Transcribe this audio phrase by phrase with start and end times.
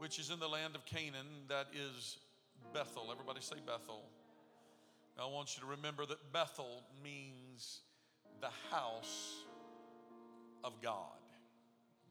[0.00, 2.16] Which is in the land of Canaan, that is
[2.72, 3.10] Bethel.
[3.12, 4.02] Everybody say Bethel.
[5.18, 7.80] Now, I want you to remember that Bethel means
[8.40, 9.34] the house
[10.64, 11.02] of God.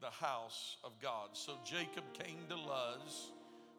[0.00, 1.30] The house of God.
[1.32, 3.32] So Jacob came to Luz,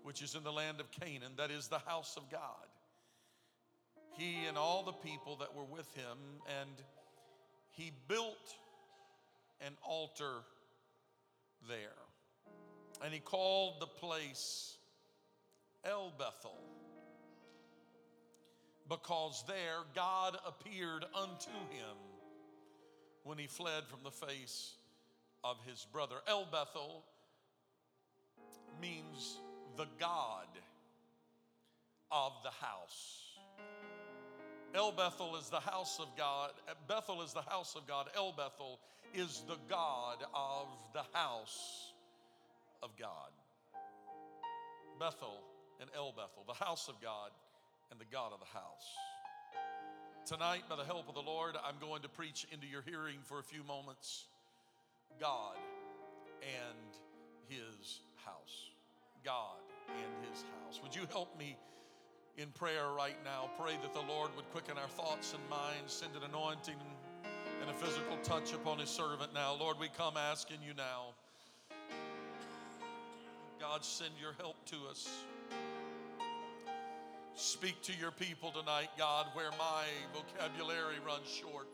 [0.03, 2.67] which is in the land of Canaan, that is the house of God.
[4.17, 6.17] He and all the people that were with him,
[6.59, 6.69] and
[7.69, 8.57] he built
[9.65, 10.41] an altar
[11.69, 12.10] there.
[13.03, 14.77] And he called the place
[15.83, 16.59] El Bethel
[18.87, 21.97] because there God appeared unto him
[23.23, 24.73] when he fled from the face
[25.43, 26.15] of his brother.
[26.27, 27.03] El Bethel
[28.81, 29.37] means
[29.77, 30.47] the God
[32.11, 33.23] of the house.
[34.75, 36.51] El Bethel is the house of God.
[36.87, 38.07] Bethel is the house of God.
[38.15, 38.79] El Bethel
[39.13, 41.90] is the God of the house
[42.83, 43.31] of God.
[44.99, 45.41] Bethel
[45.79, 47.31] and El Bethel, the house of God
[47.89, 48.87] and the God of the house.
[50.25, 53.39] Tonight, by the help of the Lord, I'm going to preach into your hearing for
[53.39, 54.25] a few moments
[55.19, 55.57] God
[56.41, 56.99] and
[57.47, 58.69] His house.
[59.25, 59.57] God
[59.89, 60.79] and His house.
[60.83, 61.57] Would you help me
[62.37, 63.49] in prayer right now?
[63.59, 66.77] Pray that the Lord would quicken our thoughts and minds, send an anointing
[67.61, 69.55] and a physical touch upon His servant now.
[69.59, 71.15] Lord, we come asking you now.
[73.71, 75.07] God, send your help to us.
[77.35, 81.69] Speak to your people tonight, God, where my vocabulary runs short.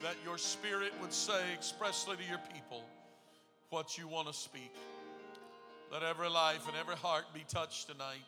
[0.00, 2.82] That your spirit would say expressly to your people
[3.68, 4.72] what you want to speak.
[5.92, 8.24] Let every life and every heart be touched tonight,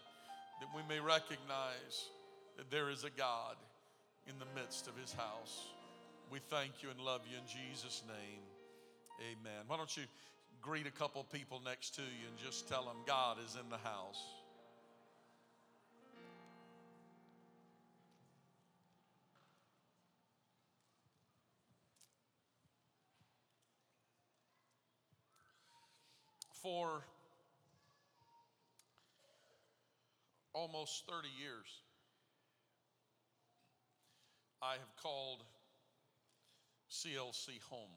[0.60, 2.10] that we may recognize
[2.58, 3.56] that there is a God
[4.28, 5.68] in the midst of his house.
[6.30, 8.42] We thank you and love you in Jesus' name.
[9.32, 9.64] Amen.
[9.66, 10.02] Why don't you
[10.64, 13.76] greet a couple people next to you and just tell them God is in the
[13.76, 14.24] house.
[26.62, 27.02] For
[30.54, 31.66] almost 30 years,
[34.62, 35.42] I have called
[36.90, 37.90] CLC home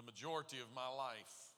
[0.00, 1.52] the majority of my life.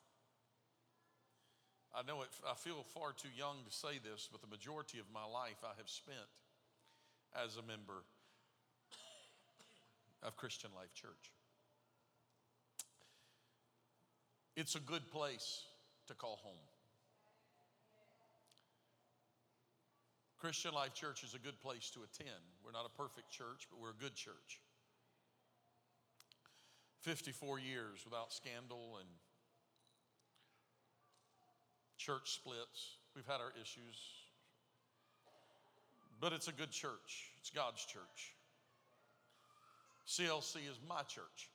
[1.94, 5.06] I know it, I feel far too young to say this, but the majority of
[5.14, 6.26] my life I have spent
[7.38, 8.03] as a member
[10.25, 11.30] of Christian Life Church.
[14.56, 15.62] It's a good place
[16.09, 16.66] to call home.
[20.41, 22.42] Christian Life Church is a good place to attend.
[22.64, 24.59] We're not a perfect church, but we're a good church.
[27.02, 29.08] 54 years without scandal and
[31.98, 32.98] church splits.
[33.14, 33.98] We've had our issues.
[36.21, 38.34] But it's a good church, it's God's church.
[40.06, 41.50] CLC is my church.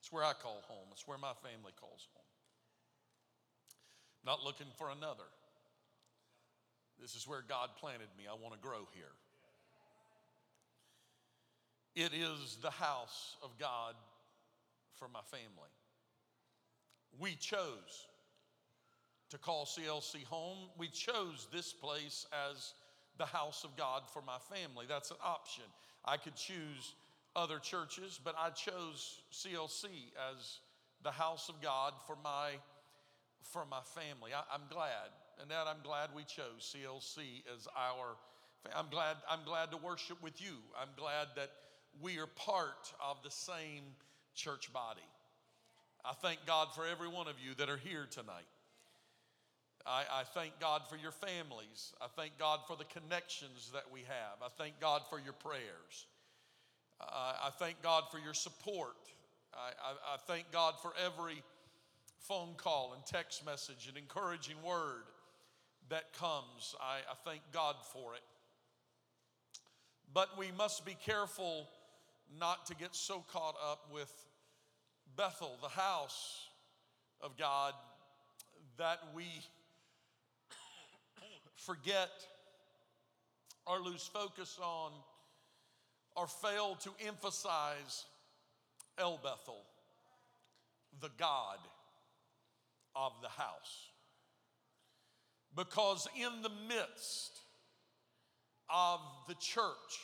[0.00, 2.24] It's where I call home, it's where my family calls home.
[4.26, 5.30] Not looking for another.
[7.00, 8.24] This is where God planted me.
[8.28, 9.14] I want to grow here.
[11.94, 13.94] It is the house of God
[14.94, 15.70] for my family.
[17.18, 18.06] We chose
[19.30, 20.68] to call CLC home.
[20.78, 22.74] We chose this place as
[23.18, 24.86] the house of God for my family.
[24.88, 25.64] That's an option.
[26.04, 26.94] I could choose
[27.36, 29.86] other churches, but I chose CLC
[30.32, 30.58] as
[31.02, 32.52] the house of God for my
[33.42, 34.32] for my family.
[34.34, 35.10] I, am glad,
[35.40, 38.16] and that I'm glad we chose CLC as our
[38.76, 40.56] I'm glad, I'm glad to worship with you.
[40.78, 41.50] I'm glad that
[42.00, 43.82] we are part of the same
[44.34, 45.00] church body.
[46.04, 48.48] I thank God for every one of you that are here tonight.
[49.86, 51.94] I, I, thank God for your families.
[52.00, 54.38] I thank God for the connections that we have.
[54.42, 56.06] I thank God for your prayers.
[57.00, 58.96] Uh, I thank God for your support.
[59.54, 61.42] I, I, I thank God for every
[62.18, 65.04] phone call and text message and encouraging word
[65.88, 66.74] that comes.
[66.80, 68.20] I, I thank God for it.
[70.12, 71.68] But we must be careful
[72.38, 74.12] not to get so caught up with
[75.16, 76.48] Bethel, the house
[77.20, 77.74] of God,
[78.78, 79.24] that we
[81.56, 82.10] forget
[83.66, 84.92] or lose focus on
[86.16, 88.04] or fail to emphasize
[88.98, 89.62] El Bethel,
[91.00, 91.58] the God
[92.94, 93.90] of the house.
[95.56, 97.40] Because in the midst
[98.68, 99.98] of the church,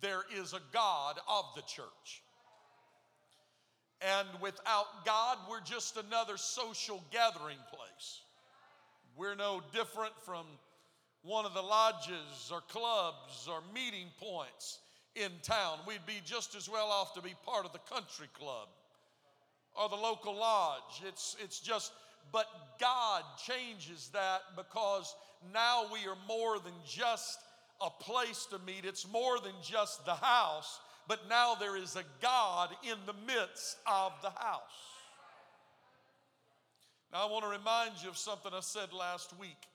[0.00, 2.22] there is a God of the church.
[4.00, 8.20] And without God, we're just another social gathering place.
[9.16, 10.44] We're no different from
[11.22, 14.80] one of the lodges or clubs or meeting points
[15.14, 15.78] in town.
[15.86, 18.68] We'd be just as well off to be part of the country club
[19.74, 21.02] or the local lodge.
[21.06, 21.92] It's, it's just,
[22.32, 22.46] but
[22.80, 25.14] God changes that because
[25.52, 27.38] now we are more than just
[27.84, 32.04] a place to meet, it's more than just the house, but now there is a
[32.22, 34.62] God in the midst of the house.
[37.12, 39.68] Now, I want to remind you of something I said last week.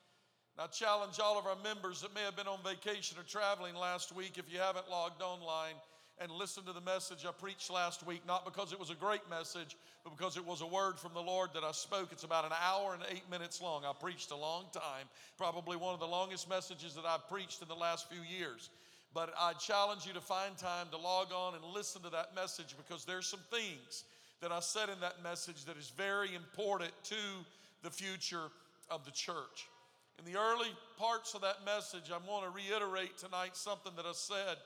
[0.58, 4.14] I challenge all of our members that may have been on vacation or traveling last
[4.14, 5.76] week, if you haven't logged online,
[6.22, 9.28] and listen to the message I preached last week, not because it was a great
[9.30, 12.10] message, but because it was a word from the Lord that I spoke.
[12.12, 13.84] It's about an hour and eight minutes long.
[13.86, 15.08] I preached a long time,
[15.38, 18.70] probably one of the longest messages that I've preached in the last few years.
[19.14, 22.76] But I challenge you to find time to log on and listen to that message
[22.78, 24.04] because there's some things
[24.42, 27.16] that I said in that message that is very important to
[27.82, 28.52] the future
[28.90, 29.68] of the church.
[30.20, 34.12] In the early parts of that message, I want to reiterate tonight something that I
[34.12, 34.58] said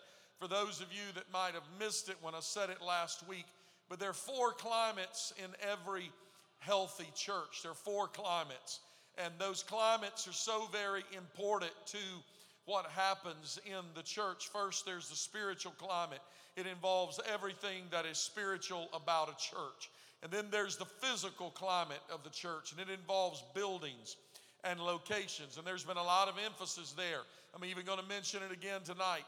[0.43, 3.45] for those of you that might have missed it when I said it last week.
[3.87, 6.11] But there are four climates in every
[6.59, 7.61] healthy church.
[7.61, 8.81] There are four climates.
[9.17, 11.97] And those climates are so very important to
[12.65, 14.49] what happens in the church.
[14.51, 16.19] First, there's the spiritual climate,
[16.57, 19.91] it involves everything that is spiritual about a church.
[20.23, 24.17] And then there's the physical climate of the church, and it involves buildings
[24.65, 25.57] and locations.
[25.57, 27.21] And there's been a lot of emphasis there.
[27.55, 29.23] I'm even going to mention it again tonight.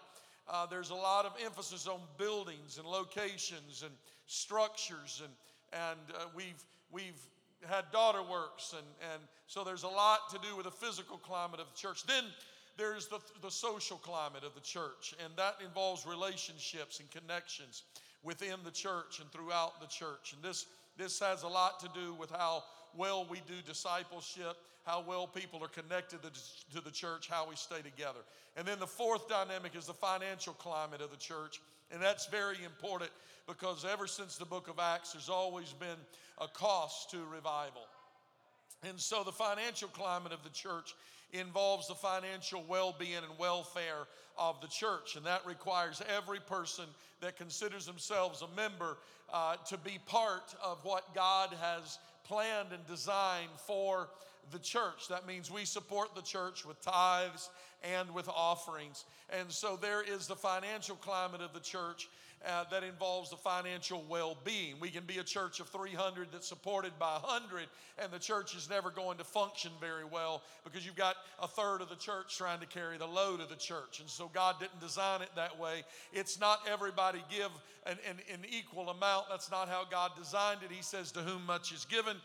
[0.48, 3.92] Uh, there's a lot of emphasis on buildings and locations and
[4.28, 5.34] structures, and,
[5.74, 7.20] and uh, we've, we've
[7.68, 11.60] had daughter works, and, and so there's a lot to do with the physical climate
[11.60, 12.06] of the church.
[12.06, 12.24] Then
[12.78, 17.84] there's the, the social climate of the church, and that involves relationships and connections
[18.24, 20.34] within the church and throughout the church.
[20.34, 20.66] And this,
[20.98, 22.64] this has a lot to do with how
[22.96, 26.20] well we do discipleship, how well people are connected
[26.74, 28.20] to the church, how we stay together.
[28.56, 31.60] And then the fourth dynamic is the financial climate of the church.
[31.92, 33.12] And that's very important
[33.48, 35.98] because ever since the book of Acts, there's always been
[36.40, 37.82] a cost to revival.
[38.88, 40.96] And so the financial climate of the church
[41.34, 45.16] involves the financial well being and welfare of the church.
[45.16, 46.86] And that requires every person
[47.22, 48.98] that considers themselves a member
[49.34, 54.10] uh, to be part of what God has planned and designed for
[54.52, 55.08] the church.
[55.10, 57.50] That means we support the church with tithes
[57.84, 59.06] and with offerings.
[59.30, 62.10] And so there is the financial climate of the church
[62.46, 64.76] uh, that involves the financial well being.
[64.80, 67.66] We can be a church of 300 that's supported by 100,
[67.98, 71.82] and the church is never going to function very well because you've got a third
[71.82, 74.00] of the church trying to carry the load of the church.
[74.00, 75.84] And so God didn't design it that way.
[76.14, 77.52] It's not everybody give
[77.86, 79.26] an, an, an equal amount.
[79.30, 80.72] That's not how God designed it.
[80.72, 82.18] He says, To whom much is given,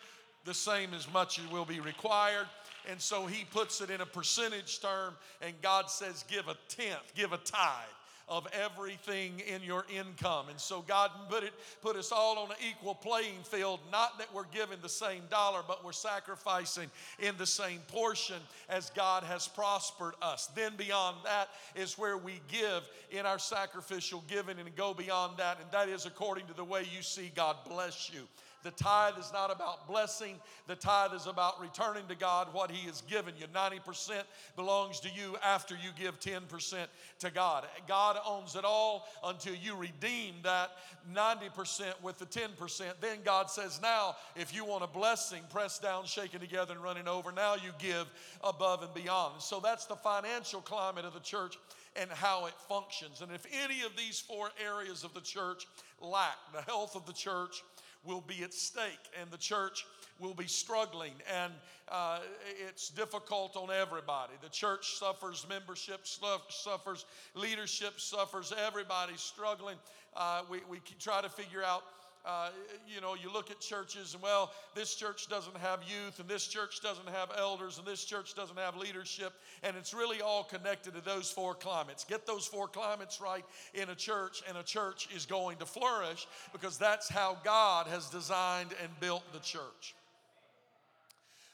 [0.45, 2.47] the same as much as will be required.
[2.89, 7.15] And so he puts it in a percentage term, and God says, give a tenth,
[7.15, 7.87] give a tithe
[8.31, 10.49] of everything in your income.
[10.49, 14.33] And so God put it put us all on an equal playing field, not that
[14.33, 18.37] we're giving the same dollar, but we're sacrificing in the same portion
[18.69, 20.47] as God has prospered us.
[20.55, 25.59] Then beyond that is where we give in our sacrificial giving and go beyond that,
[25.61, 28.29] and that is according to the way you see God bless you
[28.63, 32.87] The tithe is not about blessing, the tithe is about returning to God what He
[32.89, 33.47] has given you.
[33.47, 34.23] 90%
[34.55, 36.87] belongs to you after you give 10%
[37.21, 37.67] to God.
[37.89, 40.71] God owns it all until you redeem that
[41.15, 42.83] 90% with the 10%.
[43.01, 47.09] Then God says, Now, if you want a blessing, pressed down, shaken together, and running
[47.09, 48.07] over, now you give
[48.43, 49.43] above and beyond.
[49.43, 51.57] So that's the financial climate of the church
[51.97, 53.21] and how it functions.
[53.21, 55.67] And if any of these four areas of the church
[56.01, 57.63] lack, the health of the church,
[58.05, 59.85] will be at stake and the church
[60.21, 61.53] will be struggling and
[61.89, 62.21] uh,
[62.69, 64.33] it's difficult on everybody.
[64.43, 69.77] The church suffers, membership suffers, leadership suffers, everybody's struggling.
[70.17, 71.83] Uh, we, we try to figure out
[72.25, 72.51] uh,
[72.87, 76.47] you know, you look at churches and, well, this church doesn't have youth, and this
[76.47, 80.95] church doesn't have elders, and this church doesn't have leadership, and it's really all connected
[80.95, 82.05] to those four climates.
[82.05, 86.27] Get those four climates right in a church, and a church is going to flourish
[86.53, 89.95] because that's how God has designed and built the church.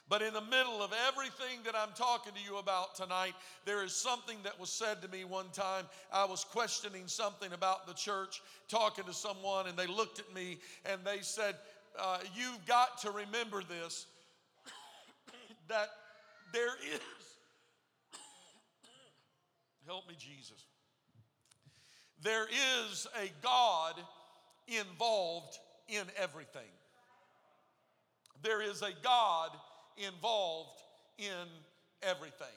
[0.09, 3.33] But in the middle of everything that I'm talking to you about tonight,
[3.65, 5.85] there is something that was said to me one time.
[6.13, 10.59] I was questioning something about the church, talking to someone, and they looked at me
[10.85, 11.55] and they said,
[11.99, 14.05] uh, You've got to remember this
[15.67, 15.89] that
[16.53, 17.01] there is,
[19.85, 20.63] help me, Jesus,
[22.23, 23.95] there is a God
[24.69, 25.57] involved
[25.89, 26.61] in everything.
[28.41, 29.49] There is a God
[29.97, 30.81] involved
[31.17, 31.47] in
[32.01, 32.47] everything.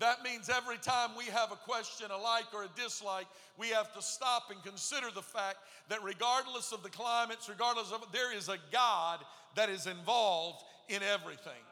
[0.00, 3.26] That means every time we have a question, a like or a dislike,
[3.58, 8.04] we have to stop and consider the fact that regardless of the climates, regardless of
[8.12, 9.18] there is a God
[9.56, 11.62] that is involved in everything.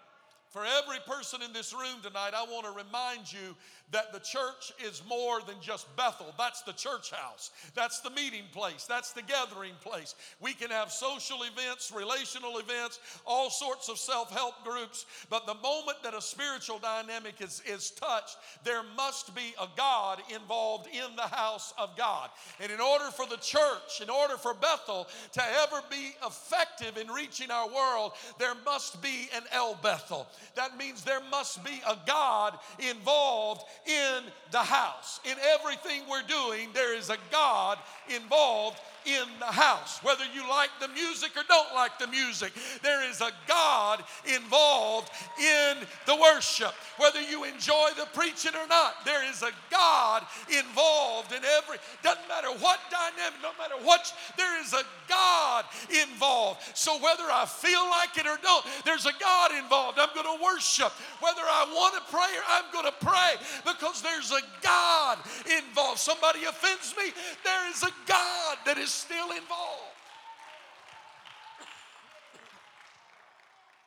[0.48, 3.54] For every person in this room tonight, I want to remind you
[3.92, 6.34] that the church is more than just Bethel.
[6.38, 10.14] That's the church house, that's the meeting place, that's the gathering place.
[10.40, 15.54] We can have social events, relational events, all sorts of self help groups, but the
[15.54, 21.14] moment that a spiritual dynamic is, is touched, there must be a God involved in
[21.16, 22.30] the house of God.
[22.60, 27.08] And in order for the church, in order for Bethel to ever be effective in
[27.08, 30.26] reaching our world, there must be an El Bethel.
[30.54, 35.20] That means there must be a God involved in the house.
[35.24, 37.78] In everything we're doing, there is a God
[38.14, 40.02] involved in the house.
[40.02, 45.10] Whether you like the music or don't like the music, there is a God involved
[45.38, 46.74] in the worship.
[46.98, 52.28] Whether you enjoy the preaching or not, there is a God involved in every, doesn't
[52.28, 55.64] matter what dynamic, no matter what, there is a God
[56.02, 56.60] involved.
[56.74, 59.98] So whether I feel like it or don't, there's a God involved.
[59.98, 60.92] I'm going to worship.
[61.20, 63.34] Whether I want to pray or I'm going to pray
[63.64, 66.00] because there's a God involved.
[66.00, 67.12] Somebody offends me,
[67.44, 69.82] there is a God that is still involved.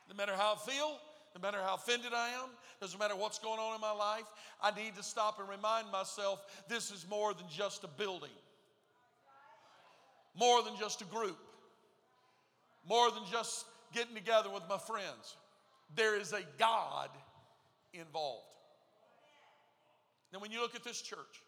[0.08, 0.98] No matter how I feel,
[1.34, 2.48] no matter how offended I am,
[2.80, 4.24] doesn't matter what's going on in my life,
[4.62, 8.30] I need to stop and remind myself this is more than just a building,
[10.38, 11.38] more than just a group,
[12.88, 15.36] more than just getting together with my friends.
[15.94, 17.10] There is a God
[17.92, 18.44] involved.
[20.32, 21.42] Now, when you look at this church,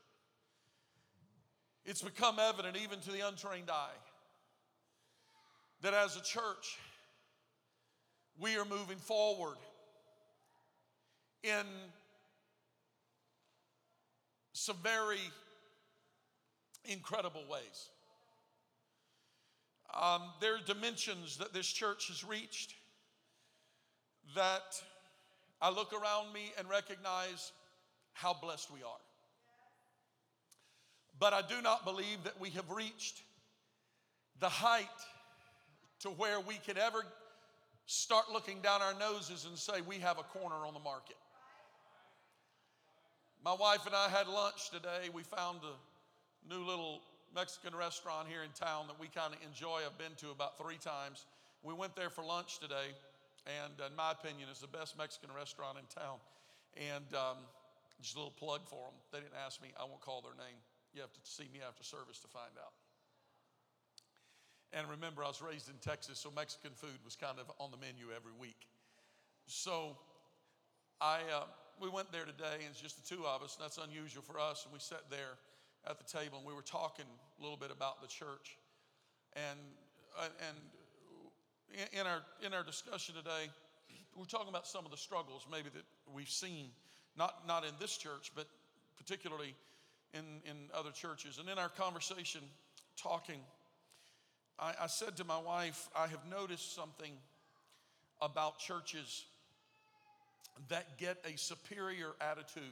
[1.84, 3.98] it's become evident even to the untrained eye
[5.82, 6.78] that as a church,
[8.38, 9.56] we are moving forward
[11.42, 11.64] in
[14.52, 15.20] some very
[16.84, 17.88] incredible ways.
[20.00, 22.74] Um, there are dimensions that this church has reached
[24.34, 24.62] that
[25.60, 27.52] I look around me and recognize
[28.14, 29.11] how blessed we are.
[31.22, 33.22] But I do not believe that we have reached
[34.40, 34.88] the height
[36.00, 37.04] to where we could ever
[37.86, 41.14] start looking down our noses and say we have a corner on the market.
[43.44, 45.10] My wife and I had lunch today.
[45.14, 47.02] We found a new little
[47.32, 49.82] Mexican restaurant here in town that we kind of enjoy.
[49.86, 51.26] I've been to about three times.
[51.62, 52.98] We went there for lunch today,
[53.46, 56.18] and in my opinion, it's the best Mexican restaurant in town.
[56.74, 57.36] And um,
[58.02, 58.98] just a little plug for them.
[59.12, 60.58] They didn't ask me, I won't call their name.
[60.94, 62.72] You have to see me after service to find out.
[64.72, 67.76] And remember, I was raised in Texas, so Mexican food was kind of on the
[67.76, 68.68] menu every week.
[69.46, 69.96] So
[71.00, 71.44] I, uh,
[71.80, 74.40] we went there today, and it's just the two of us, and that's unusual for
[74.40, 74.64] us.
[74.64, 75.36] And we sat there
[75.86, 78.56] at the table, and we were talking a little bit about the church.
[79.36, 79.58] And,
[80.18, 80.56] uh, and
[81.92, 83.50] in our, in our discussion today,
[84.16, 86.68] we're talking about some of the struggles maybe that we've seen,
[87.16, 88.46] not, not in this church, but
[88.96, 89.54] particularly
[90.14, 91.38] in, in other churches.
[91.38, 92.40] And in our conversation,
[92.96, 93.40] talking,
[94.58, 97.12] I, I said to my wife, I have noticed something
[98.20, 99.24] about churches
[100.68, 102.62] that get a superior attitude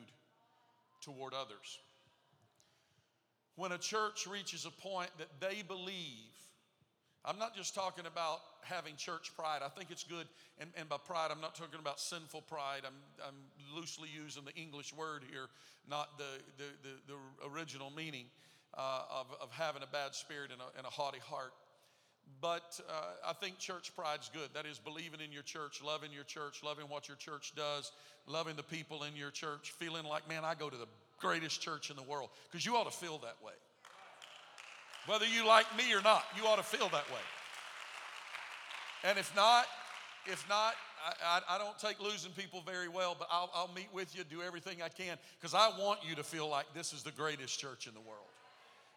[1.00, 1.78] toward others.
[3.56, 6.29] When a church reaches a point that they believe,
[7.24, 9.60] I'm not just talking about having church pride.
[9.64, 10.26] I think it's good,
[10.58, 12.82] and, and by pride, I'm not talking about sinful pride.
[12.86, 12.94] I'm,
[13.26, 13.34] I'm
[13.76, 15.48] loosely using the English word here,
[15.88, 18.26] not the, the, the, the original meaning
[18.76, 21.52] uh, of, of having a bad spirit and a, and a haughty heart.
[22.40, 24.48] But uh, I think church pride's good.
[24.54, 27.92] That is believing in your church, loving your church, loving what your church does,
[28.26, 30.86] loving the people in your church, feeling like, man, I go to the
[31.18, 32.30] greatest church in the world.
[32.50, 33.52] Because you ought to feel that way.
[35.10, 37.26] Whether you like me or not, you ought to feel that way.
[39.02, 39.64] And if not,
[40.26, 40.74] if not,
[41.04, 44.22] I, I, I don't take losing people very well, but I'll, I'll meet with you,
[44.22, 47.58] do everything I can, because I want you to feel like this is the greatest
[47.58, 48.28] church in the world.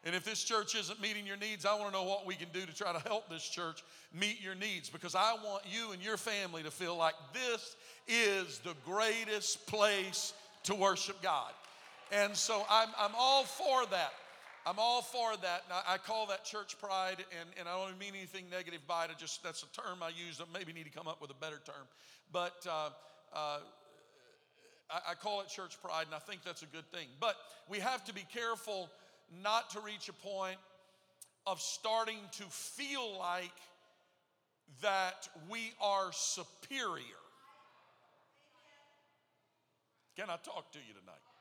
[0.03, 2.49] And if this church isn't meeting your needs, I want to know what we can
[2.53, 3.81] do to try to help this church
[4.13, 7.75] meet your needs because I want you and your family to feel like this
[8.07, 10.33] is the greatest place
[10.65, 11.53] to worship God.
[12.11, 14.11] And so I'm, I'm all for that.
[14.65, 15.63] I'm all for that.
[15.65, 19.05] And I, I call that church pride, and, and I don't mean anything negative by
[19.05, 19.11] it.
[19.11, 20.39] I just that's a term I use.
[20.41, 21.87] I maybe need to come up with a better term.
[22.31, 22.89] But uh,
[23.33, 23.59] uh,
[24.89, 27.07] I, I call it church pride, and I think that's a good thing.
[27.19, 27.35] But
[27.69, 28.89] we have to be careful
[29.41, 30.57] not to reach a point
[31.45, 33.51] of starting to feel like
[34.81, 37.03] that we are superior.
[40.15, 41.32] Can I talk to you tonight?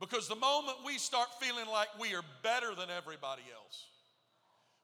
[0.00, 3.86] Because the moment we start feeling like we are better than everybody else,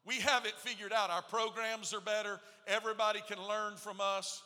[0.05, 1.11] we have it figured out.
[1.11, 2.41] Our programs are better.
[2.67, 4.43] Everybody can learn from us.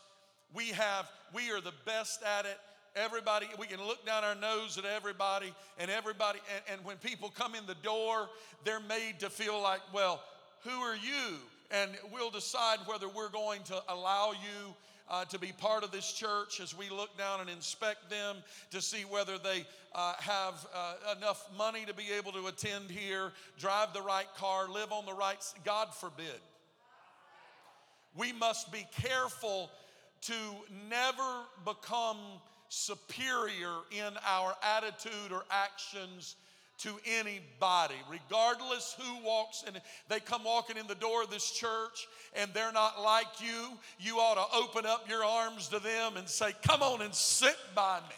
[0.54, 2.58] We have, we are the best at it.
[2.96, 7.28] Everybody, we can look down our nose at everybody, and everybody, and, and when people
[7.28, 8.28] come in the door,
[8.64, 10.22] they're made to feel like, well,
[10.64, 11.36] who are you?
[11.70, 14.74] And we'll decide whether we're going to allow you
[15.10, 18.36] uh, to be part of this church as we look down and inspect them
[18.70, 23.32] to see whether they uh, have uh, enough money to be able to attend here,
[23.58, 25.42] drive the right car, live on the right.
[25.64, 26.40] God forbid.
[28.14, 29.70] We must be careful
[30.22, 30.34] to
[30.90, 32.18] never become
[32.68, 36.36] superior in our attitude or actions
[36.78, 39.74] to anybody, regardless who walks in.
[40.08, 43.76] They come walking in the door of this church and they're not like you.
[43.98, 47.56] You ought to open up your arms to them and say, Come on and sit
[47.74, 48.14] by me.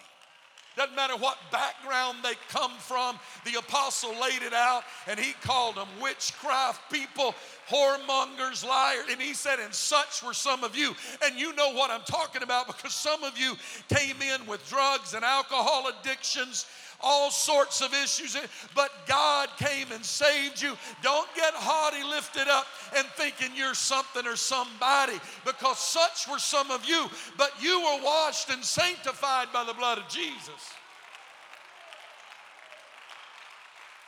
[0.77, 3.19] Doesn't matter what background they come from.
[3.45, 7.35] The apostle laid it out and he called them witchcraft people,
[7.69, 9.05] whoremongers, liars.
[9.11, 10.95] And he said, And such were some of you.
[11.25, 13.57] And you know what I'm talking about because some of you
[13.89, 16.67] came in with drugs and alcohol addictions
[17.03, 18.37] all sorts of issues,
[18.75, 20.77] but God came and saved you.
[21.03, 26.71] Don't get haughty, lifted up, and thinking you're something or somebody, because such were some
[26.71, 30.75] of you, but you were washed and sanctified by the blood of Jesus.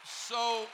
[0.04, 0.66] So,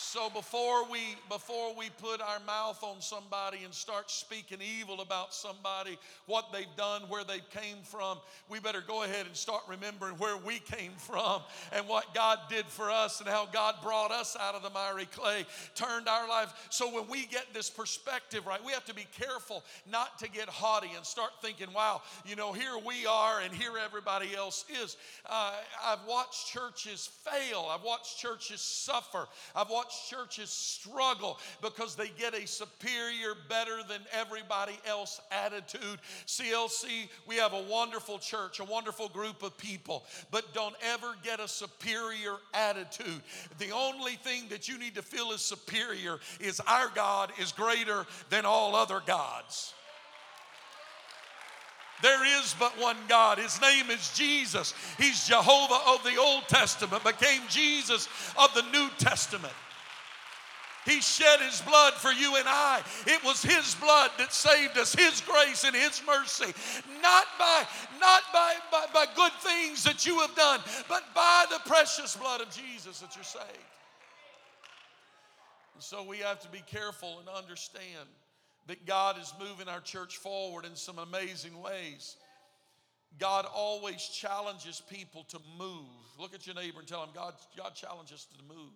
[0.00, 5.34] so before we before we put our mouth on somebody and start speaking evil about
[5.34, 10.14] somebody, what they've done, where they came from, we better go ahead and start remembering
[10.14, 14.36] where we came from and what God did for us and how God brought us
[14.40, 16.52] out of the miry clay, turned our life.
[16.70, 20.48] So when we get this perspective right, we have to be careful not to get
[20.48, 24.96] haughty and start thinking, "Wow, you know, here we are and here everybody else is."
[25.26, 25.52] Uh,
[25.84, 27.68] I've watched churches fail.
[27.70, 29.28] I've watched churches suffer.
[29.54, 35.98] I've watched watch churches struggle because they get a superior, better than everybody else attitude.
[36.26, 41.40] CLC, we have a wonderful church, a wonderful group of people, but don't ever get
[41.40, 43.22] a superior attitude.
[43.58, 48.06] The only thing that you need to feel is superior is our God is greater
[48.30, 49.74] than all other gods.
[52.02, 53.36] There is but one God.
[53.36, 54.72] His name is Jesus.
[54.96, 59.52] He's Jehovah of the Old Testament, became Jesus of the New Testament.
[60.86, 62.82] He shed his blood for you and I.
[63.06, 66.52] It was his blood that saved us, his grace and his mercy.
[67.02, 67.66] Not by
[68.00, 72.40] not by, by, by good things that you have done, but by the precious blood
[72.40, 73.44] of Jesus that you're saved.
[75.74, 78.08] And so we have to be careful and understand
[78.66, 82.16] that God is moving our church forward in some amazing ways.
[83.18, 85.88] God always challenges people to move.
[86.18, 88.72] Look at your neighbor and tell him, God, God challenges to move.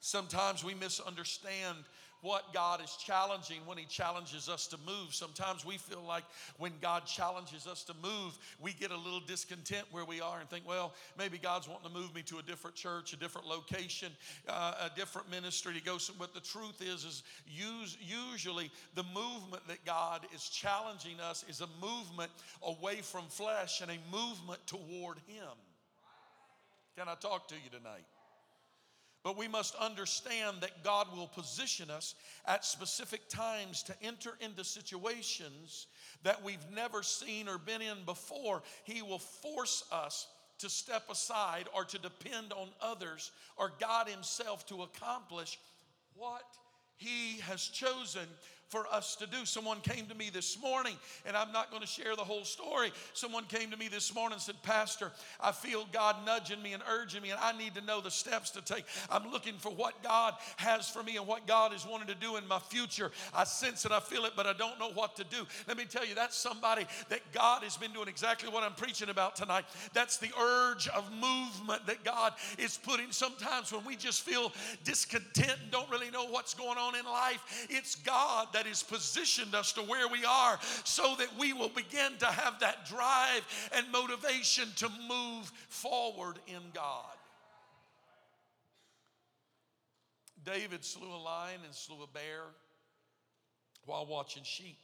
[0.00, 1.76] Sometimes we misunderstand
[2.20, 5.14] what God is challenging when He challenges us to move.
[5.14, 6.24] Sometimes we feel like
[6.58, 10.48] when God challenges us to move, we get a little discontent where we are and
[10.50, 14.10] think, well, maybe God's wanting to move me to a different church, a different location,
[14.48, 15.98] uh, a different ministry to go.
[16.18, 21.68] But the truth is, is usually the movement that God is challenging us is a
[21.80, 22.32] movement
[22.62, 25.54] away from flesh and a movement toward Him.
[26.96, 28.04] Can I talk to you tonight?
[29.28, 32.14] But we must understand that God will position us
[32.46, 35.86] at specific times to enter into situations
[36.22, 38.62] that we've never seen or been in before.
[38.84, 40.28] He will force us
[40.60, 45.58] to step aside or to depend on others or God Himself to accomplish
[46.14, 46.44] what
[46.96, 48.26] He has chosen
[48.68, 49.44] for us to do.
[49.44, 50.94] Someone came to me this morning,
[51.26, 52.92] and I'm not going to share the whole story.
[53.14, 56.82] Someone came to me this morning and said, Pastor, I feel God nudging me and
[56.90, 58.84] urging me, and I need to know the steps to take.
[59.10, 62.36] I'm looking for what God has for me and what God is wanting to do
[62.36, 63.10] in my future.
[63.34, 65.46] I sense it, I feel it, but I don't know what to do.
[65.66, 69.08] Let me tell you, that's somebody that God has been doing exactly what I'm preaching
[69.08, 69.64] about tonight.
[69.94, 73.12] That's the urge of movement that God is putting.
[73.12, 74.52] Sometimes when we just feel
[74.84, 79.54] discontent and don't really know what's going on in life, it's God that has positioned
[79.54, 83.90] us to where we are so that we will begin to have that drive and
[83.92, 87.04] motivation to move forward in God.
[90.44, 92.42] David slew a lion and slew a bear
[93.84, 94.78] while watching sheep.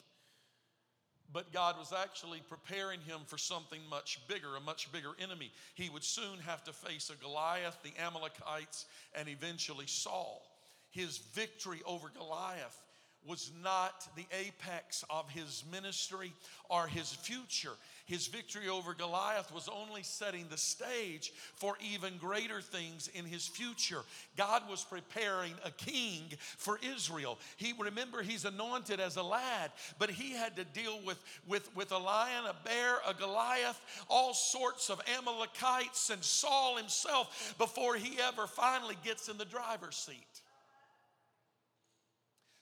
[1.33, 5.51] But God was actually preparing him for something much bigger, a much bigger enemy.
[5.75, 10.43] He would soon have to face a Goliath, the Amalekites, and eventually Saul.
[10.91, 12.79] His victory over Goliath
[13.27, 16.33] was not the apex of his ministry
[16.69, 17.73] or his future.
[18.07, 23.47] His victory over Goliath was only setting the stage for even greater things in his
[23.47, 24.03] future.
[24.37, 26.25] God was preparing a king
[26.59, 27.39] for Israel.
[27.57, 31.93] He remember he's anointed as a lad, but he had to deal with, with, with
[31.93, 38.19] a lion, a bear, a Goliath, all sorts of Amalekites, and Saul himself before he
[38.21, 40.34] ever finally gets in the driver's seat.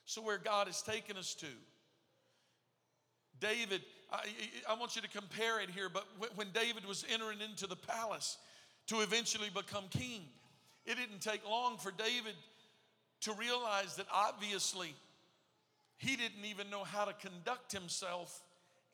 [0.04, 1.46] So, where God has taken us to,
[3.40, 4.20] David, I,
[4.68, 8.38] I, want you to compare it here, but when David was entering into the palace
[8.88, 10.22] to eventually become king,
[10.86, 12.34] it didn't take long for David
[13.22, 14.94] to realize that obviously
[15.96, 18.42] he didn't even know how to conduct himself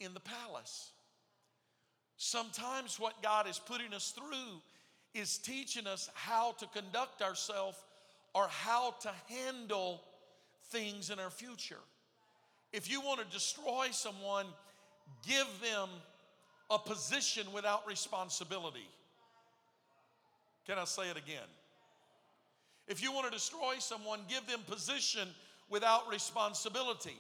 [0.01, 0.91] in the palace.
[2.17, 4.61] Sometimes what God is putting us through
[5.15, 7.79] is teaching us how to conduct ourselves
[8.35, 10.03] or how to handle
[10.71, 11.81] things in our future.
[12.73, 14.47] If you want to destroy someone,
[15.27, 15.89] give them
[16.71, 18.89] a position without responsibility.
[20.67, 21.49] Can I say it again?
[22.87, 25.29] If you want to destroy someone, give them position
[25.71, 27.17] without responsibility.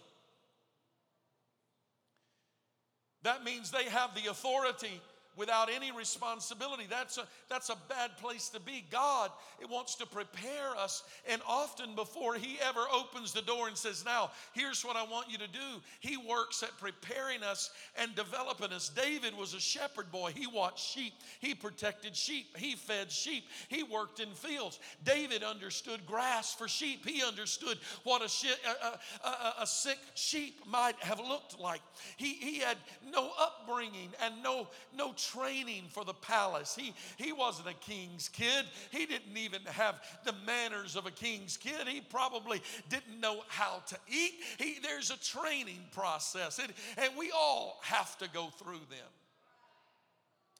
[3.22, 5.00] That means they have the authority
[5.38, 6.84] without any responsibility.
[6.90, 8.84] That's a, that's a bad place to be.
[8.90, 13.76] God it wants to prepare us, and often before He ever opens the door and
[13.76, 18.14] says, Now, here's what I want you to do, He works at preparing us and
[18.14, 18.88] developing us.
[18.88, 20.32] David was a shepherd boy.
[20.34, 24.80] He watched sheep, he protected sheep, he fed sheep, he worked in fields.
[25.04, 28.48] David understood grass for sheep, he understood what a,
[28.84, 31.82] a, a, a sick sheep might have looked like.
[32.16, 32.76] He, he had
[33.12, 36.76] no upbringing and no, no training for the palace.
[36.78, 38.64] He, he wasn't a king's kid.
[38.90, 41.86] He didn't even have the manners of a king's kid.
[41.86, 44.34] He probably didn't know how to eat.
[44.58, 49.08] He, there's a training process, and, and we all have to go through them.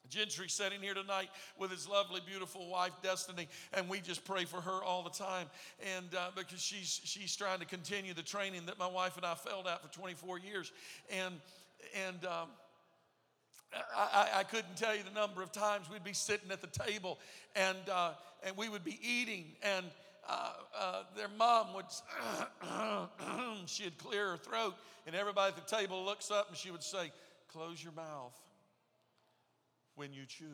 [0.09, 1.28] Gentry sitting here tonight
[1.59, 5.46] with his lovely, beautiful wife, Destiny, and we just pray for her all the time.
[5.96, 9.35] And uh, because she's she's trying to continue the training that my wife and I
[9.35, 10.72] failed at for 24 years,
[11.11, 11.35] and
[12.07, 12.48] and um,
[13.74, 17.18] I, I, couldn't tell you the number of times we'd be sitting at the table
[17.54, 19.85] and, uh, and we would be eating and
[20.28, 21.85] uh, uh, their mom would,
[23.66, 24.74] she'd clear her throat
[25.07, 27.11] and everybody at the table looks up and she would say,
[27.48, 28.37] close your mouth
[29.96, 30.44] when you chew.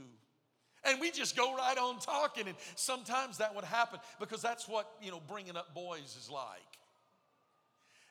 [0.84, 4.90] And we just go right on talking and sometimes that would happen because that's what,
[5.00, 6.73] you know, bringing up boys is like.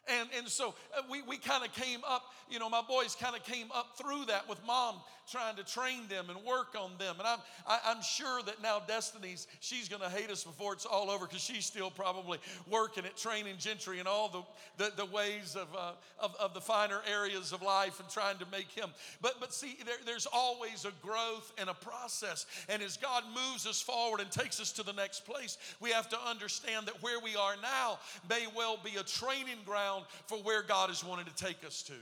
[0.08, 3.36] And, and so uh, we, we kind of came up, you know, my boys kind
[3.36, 4.96] of came up through that with mom
[5.32, 7.16] trying to train them and work on them.
[7.18, 10.44] And I'm, I, am i am sure that now Destiny's, she's going to hate us
[10.44, 12.40] before it's all over because she's still probably
[12.70, 14.30] working at training Gentry and all
[14.78, 18.38] the, the, the ways of, uh, of, of, the finer areas of life and trying
[18.38, 18.90] to make him.
[19.22, 22.46] But, but see, there, there's always a growth and a process.
[22.68, 26.10] And as God moves us forward and takes us to the next place, we have
[26.10, 29.93] to understand that where we are now may well be a training ground
[30.28, 31.94] for where God is wanting to take us to.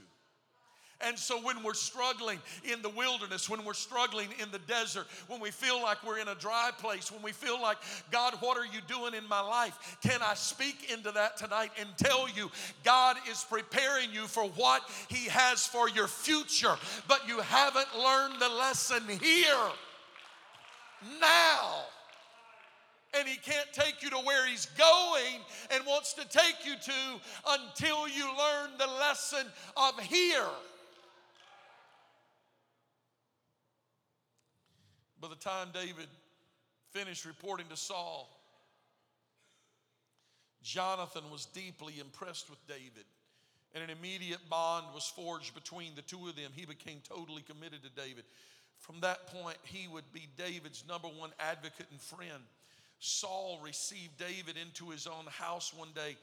[1.04, 5.40] And so when we're struggling in the wilderness, when we're struggling in the desert, when
[5.40, 7.76] we feel like we're in a dry place, when we feel like,
[8.10, 9.98] God, what are you doing in my life?
[10.02, 12.50] Can I speak into that tonight and tell you
[12.84, 16.76] God is preparing you for what He has for your future,
[17.08, 19.70] but you haven't learned the lesson here.
[21.20, 21.86] Now
[23.18, 27.20] and he can't take you to where he's going and wants to take you to
[27.48, 29.46] until you learn the lesson
[29.76, 30.48] of here.
[35.20, 36.08] By the time David
[36.90, 38.28] finished reporting to Saul,
[40.62, 43.04] Jonathan was deeply impressed with David,
[43.74, 46.50] and an immediate bond was forged between the two of them.
[46.54, 48.24] He became totally committed to David.
[48.78, 52.42] From that point, he would be David's number one advocate and friend.
[53.04, 56.16] Saul received David into his own house one day,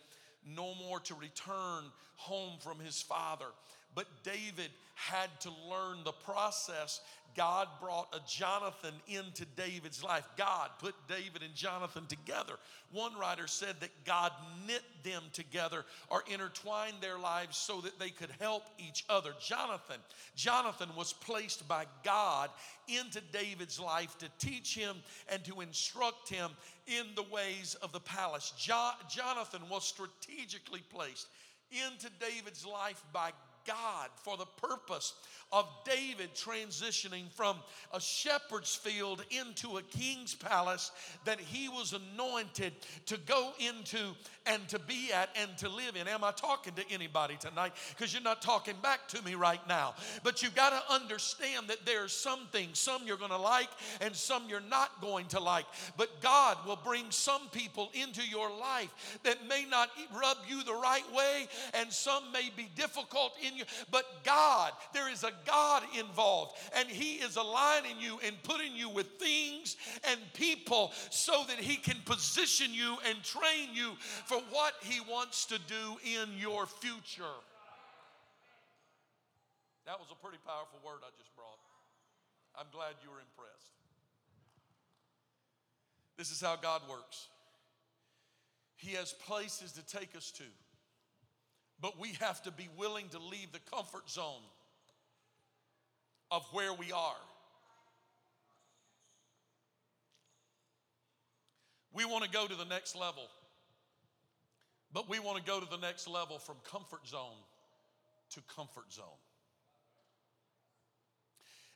[0.45, 1.83] no more to return
[2.15, 3.47] home from his father.
[3.95, 7.01] But David had to learn the process
[7.35, 10.25] God brought a Jonathan into David's life.
[10.37, 12.55] God put David and Jonathan together.
[12.91, 14.31] One writer said that God
[14.67, 19.33] knit them together or intertwined their lives so that they could help each other.
[19.39, 19.99] Jonathan,
[20.35, 22.49] Jonathan was placed by God
[22.87, 24.97] into David's life to teach him
[25.31, 26.49] and to instruct him
[26.87, 28.53] in the ways of the palace.
[28.57, 31.27] Jo- Jonathan was strategically placed
[31.71, 33.31] into David's life by
[33.69, 35.13] God for the purpose
[35.51, 37.57] of David transitioning from
[37.93, 40.91] a shepherd's field into a king's palace
[41.25, 42.73] that he was anointed
[43.07, 46.07] to go into and to be at and to live in.
[46.07, 47.73] Am I talking to anybody tonight?
[47.89, 49.95] Because you're not talking back to me right now.
[50.23, 53.69] But you've got to understand that there are some things, some you're going to like
[54.01, 55.65] and some you're not going to like.
[55.97, 60.73] But God will bring some people into your life that may not rub you the
[60.73, 63.63] right way and some may be difficult in you.
[63.91, 68.89] But God, there is a God involved, and He is aligning you and putting you
[68.89, 69.77] with things
[70.09, 73.91] and people so that He can position you and train you
[74.25, 77.37] for what He wants to do in your future.
[79.85, 81.57] That was a pretty powerful word I just brought.
[82.55, 83.73] I'm glad you were impressed.
[86.17, 87.27] This is how God works.
[88.75, 90.43] He has places to take us to,
[91.81, 94.43] but we have to be willing to leave the comfort zone
[96.31, 97.15] of where we are.
[101.93, 103.23] We want to go to the next level,
[104.93, 107.37] but we want to go to the next level from comfort zone
[108.31, 109.05] to comfort zone.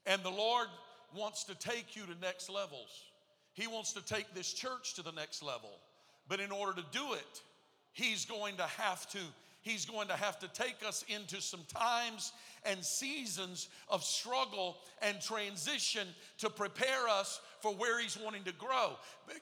[0.05, 0.67] And the Lord
[1.15, 3.03] wants to take you to next levels.
[3.53, 5.71] He wants to take this church to the next level.
[6.27, 7.41] But in order to do it,
[7.93, 9.19] He's going to have to
[9.63, 12.33] He's going to have to take us into some times
[12.65, 16.05] and seasons of struggle and transition
[16.39, 18.97] to prepare us for where He's wanting to grow,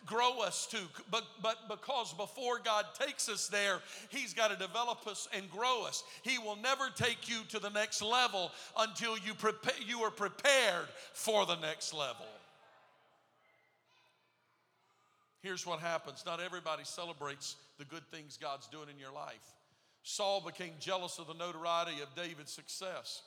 [0.06, 0.78] grow us to.
[1.10, 3.80] But, but because before God takes us there,
[4.10, 6.04] He's got to develop us and grow us.
[6.22, 10.86] He will never take you to the next level until you, prepare, you are prepared
[11.14, 12.28] for the next level.
[15.42, 19.56] Here's what happens not everybody celebrates the good things God's doing in your life.
[20.04, 23.22] Saul became jealous of the notoriety of David's success.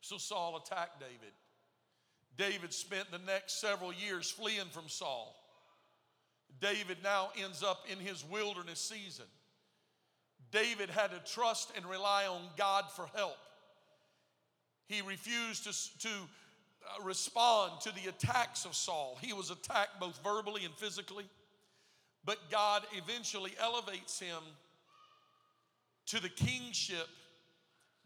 [0.00, 1.32] So Saul attacked David.
[2.36, 5.34] David spent the next several years fleeing from Saul.
[6.60, 9.26] David now ends up in his wilderness season.
[10.52, 13.36] David had to trust and rely on God for help.
[14.86, 19.18] He refused to, to uh, respond to the attacks of Saul.
[19.20, 21.24] He was attacked both verbally and physically,
[22.24, 24.38] but God eventually elevates him
[26.06, 27.08] to the kingship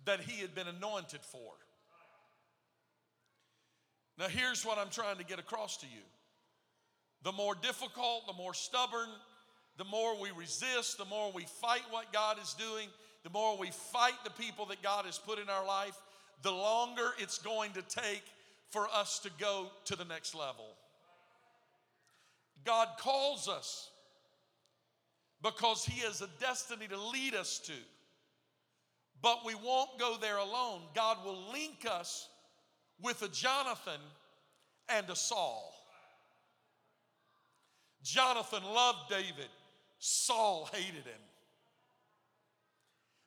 [0.05, 1.53] that he had been anointed for.
[4.19, 6.03] Now, here's what I'm trying to get across to you
[7.23, 9.09] the more difficult, the more stubborn,
[9.77, 12.89] the more we resist, the more we fight what God is doing,
[13.25, 15.99] the more we fight the people that God has put in our life,
[16.43, 18.23] the longer it's going to take
[18.71, 20.67] for us to go to the next level.
[22.65, 23.91] God calls us
[25.43, 27.73] because He has a destiny to lead us to.
[29.23, 30.83] But we won't go there alone.
[30.95, 32.29] God will link us
[33.03, 34.01] with a Jonathan
[34.89, 35.75] and a Saul.
[38.03, 39.49] Jonathan loved David,
[39.99, 41.21] Saul hated him.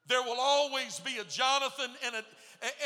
[0.07, 2.23] There will always be a Jonathan and a,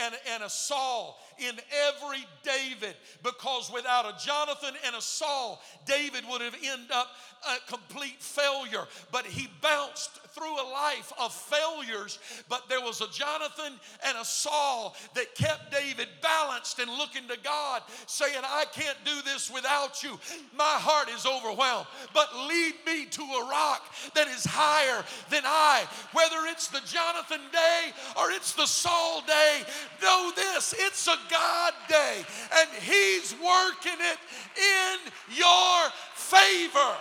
[0.04, 1.56] and, and a Saul in
[1.88, 7.10] every David because without a Jonathan and a Saul, David would have ended up
[7.48, 8.88] a complete failure.
[9.12, 13.74] But he bounced through a life of failures, but there was a Jonathan
[14.06, 19.22] and a Saul that kept David balanced and looking to God, saying, I can't do
[19.26, 20.20] this without you.
[20.56, 25.86] My heart is overwhelmed, but lead me to a rock that is higher than I.
[26.14, 29.62] Whether it's the Jonathan day or it's the Saul day,
[30.02, 32.24] know this it's a God day,
[32.60, 34.20] and He's working it
[34.58, 36.96] in your favor.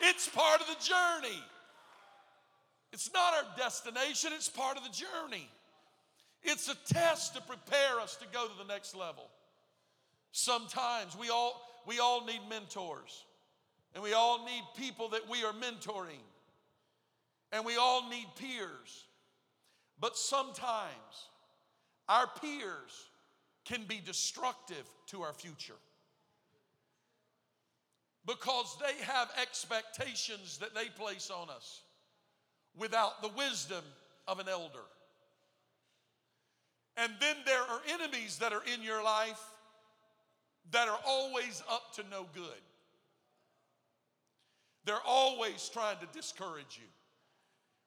[0.00, 1.42] It's part of the journey.
[2.92, 5.48] It's not our destination, it's part of the journey.
[6.42, 9.30] It's a test to prepare us to go to the next level.
[10.32, 13.24] Sometimes we all we all need mentors.
[13.94, 16.20] And we all need people that we are mentoring.
[17.54, 19.04] And we all need peers.
[19.98, 21.28] But sometimes
[22.08, 23.08] our peers
[23.64, 25.78] can be destructive to our future
[28.26, 31.82] because they have expectations that they place on us
[32.76, 33.84] without the wisdom
[34.26, 34.84] of an elder.
[36.96, 39.40] And then there are enemies that are in your life
[40.70, 42.62] that are always up to no good.
[44.84, 46.88] They're always trying to discourage you,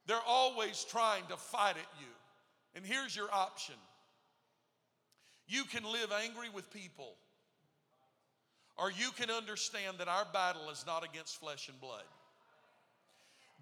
[0.07, 2.07] they're always trying to fight at you.
[2.75, 3.75] And here's your option
[5.47, 7.15] you can live angry with people
[8.77, 12.03] or you can understand that our battle is not against flesh and blood.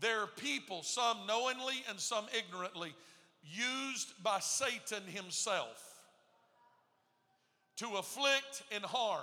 [0.01, 2.93] There are people, some knowingly and some ignorantly,
[3.43, 6.01] used by Satan himself
[7.77, 9.21] to afflict and harm.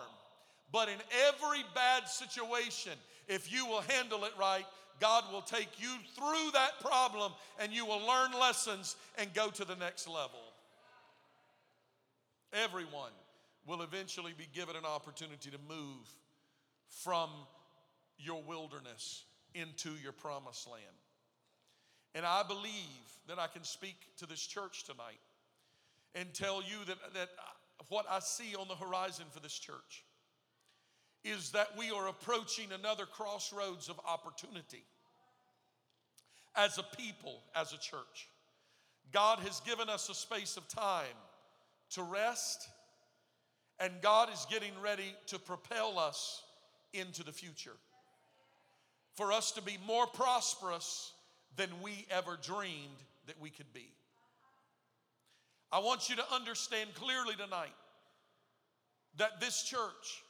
[0.72, 2.92] But in every bad situation,
[3.28, 4.64] if you will handle it right,
[5.00, 9.64] God will take you through that problem and you will learn lessons and go to
[9.64, 10.40] the next level.
[12.52, 13.12] Everyone
[13.66, 16.08] will eventually be given an opportunity to move
[16.88, 17.30] from
[18.18, 19.24] your wilderness
[19.54, 20.84] into your promised land.
[22.14, 22.72] And I believe
[23.28, 25.20] that I can speak to this church tonight
[26.14, 27.30] and tell you that, that
[27.88, 30.04] what I see on the horizon for this church
[31.24, 34.82] is that we are approaching another crossroads of opportunity
[36.56, 38.28] as a people, as a church.
[39.12, 41.16] God has given us a space of time
[41.90, 42.68] to rest
[43.78, 46.42] and God is getting ready to propel us
[46.92, 47.76] into the future.
[49.14, 51.12] For us to be more prosperous
[51.56, 53.90] than we ever dreamed that we could be.
[55.70, 57.74] I want you to understand clearly tonight
[59.16, 60.22] that this church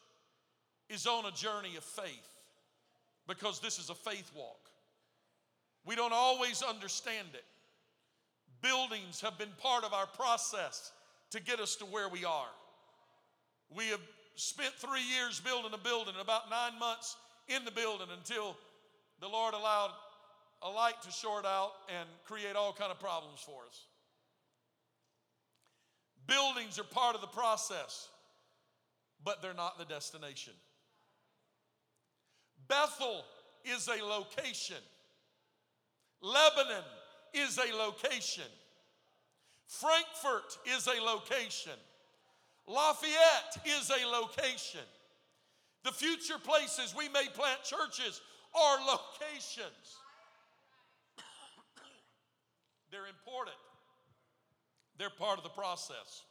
[0.93, 2.29] is on a journey of faith
[3.27, 4.69] because this is a faith walk.
[5.85, 7.45] We don't always understand it.
[8.61, 10.93] Buildings have been part of our process
[11.31, 12.53] to get us to where we are.
[13.75, 14.01] We have
[14.37, 17.17] spent three years building a building, and about nine months
[17.49, 18.57] in the building until
[19.21, 19.91] the Lord allowed
[20.63, 23.87] a light to short out and create all kind of problems for us.
[26.27, 28.09] Buildings are part of the process,
[29.25, 30.53] but they're not the destination.
[32.69, 33.25] Bethel
[33.65, 34.77] is a location.
[36.21, 36.85] Lebanon
[37.35, 38.51] is a location.
[39.67, 41.73] Frankfort is a location.
[42.67, 44.87] Lafayette is a location.
[45.85, 48.21] The future places we may plant churches
[48.55, 49.99] are locations.
[52.91, 53.57] They're important,
[54.99, 56.23] they're part of the process.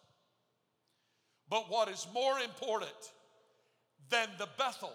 [1.50, 3.12] But what is more important
[4.10, 4.94] than the Bethel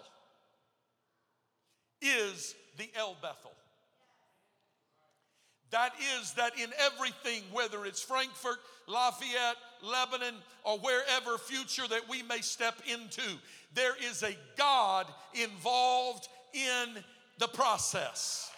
[2.01, 3.51] is the El Bethel.
[5.71, 8.57] That is, that in everything, whether it's Frankfort,
[8.87, 13.37] Lafayette, Lebanon, or wherever future that we may step into,
[13.73, 17.03] there is a God involved in
[17.37, 18.49] the process.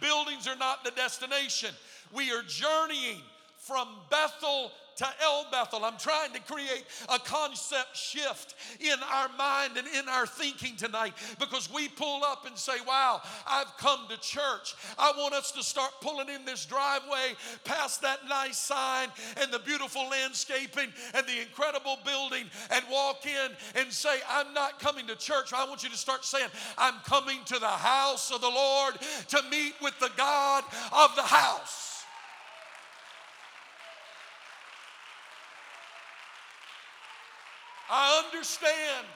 [0.00, 1.70] Buildings are not the destination.
[2.14, 3.20] We are journeying
[3.58, 5.84] from Bethel to El Bethel.
[5.84, 11.14] I'm trying to create a concept shift in our mind and in our thinking tonight
[11.38, 14.74] because we pull up and say, Wow, I've come to church.
[14.98, 19.08] I want us to start pulling in this driveway past that nice sign
[19.40, 24.78] and the beautiful landscaping and the incredible building and walk in and say, I'm not
[24.78, 25.52] coming to church.
[25.52, 28.94] I want you to start saying, I'm coming to the house of the Lord
[29.28, 31.92] to meet with the God of the house.
[37.94, 39.06] I understand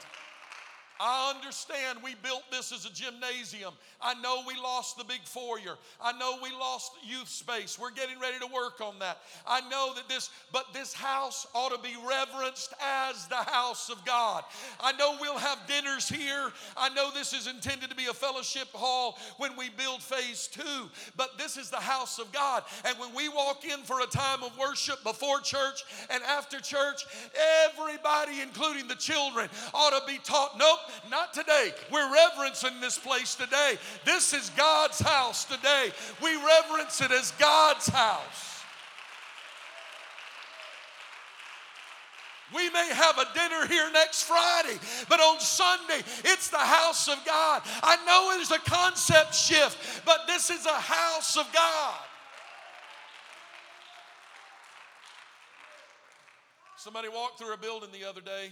[0.99, 3.73] I understand we built this as a gymnasium.
[4.01, 5.77] I know we lost the big foyer.
[6.01, 7.77] I know we lost youth space.
[7.79, 9.19] We're getting ready to work on that.
[9.47, 14.03] I know that this, but this house ought to be reverenced as the house of
[14.05, 14.43] God.
[14.79, 16.51] I know we'll have dinners here.
[16.75, 20.89] I know this is intended to be a fellowship hall when we build phase two,
[21.15, 22.63] but this is the house of God.
[22.85, 27.05] And when we walk in for a time of worship before church and after church,
[27.65, 31.73] everybody, including the children, ought to be taught nope, not today.
[31.91, 33.77] We're reverencing this place today.
[34.05, 35.91] This is God's house today.
[36.21, 38.57] We reverence it as God's house.
[42.55, 44.79] We may have a dinner here next Friday,
[45.09, 47.61] but on Sunday, it's the house of God.
[47.83, 51.95] I know there's a concept shift, but this is a house of God.
[56.77, 58.51] Somebody walked through a building the other day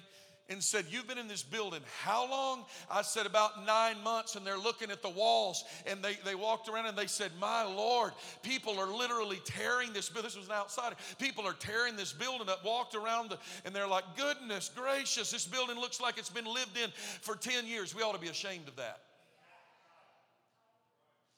[0.49, 2.65] and said, You've been in this building how long?
[2.89, 4.35] I said, About nine months.
[4.35, 7.63] And they're looking at the walls and they, they walked around and they said, My
[7.63, 10.27] Lord, people are literally tearing this building.
[10.27, 10.95] This was an outsider.
[11.19, 15.45] People are tearing this building up, walked around the, and they're like, Goodness gracious, this
[15.45, 16.91] building looks like it's been lived in
[17.21, 17.95] for 10 years.
[17.95, 18.99] We ought to be ashamed of that.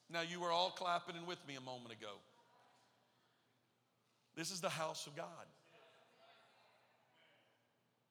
[0.10, 2.14] Now, you were all clapping and with me a moment ago.
[4.38, 5.26] This is the house of God.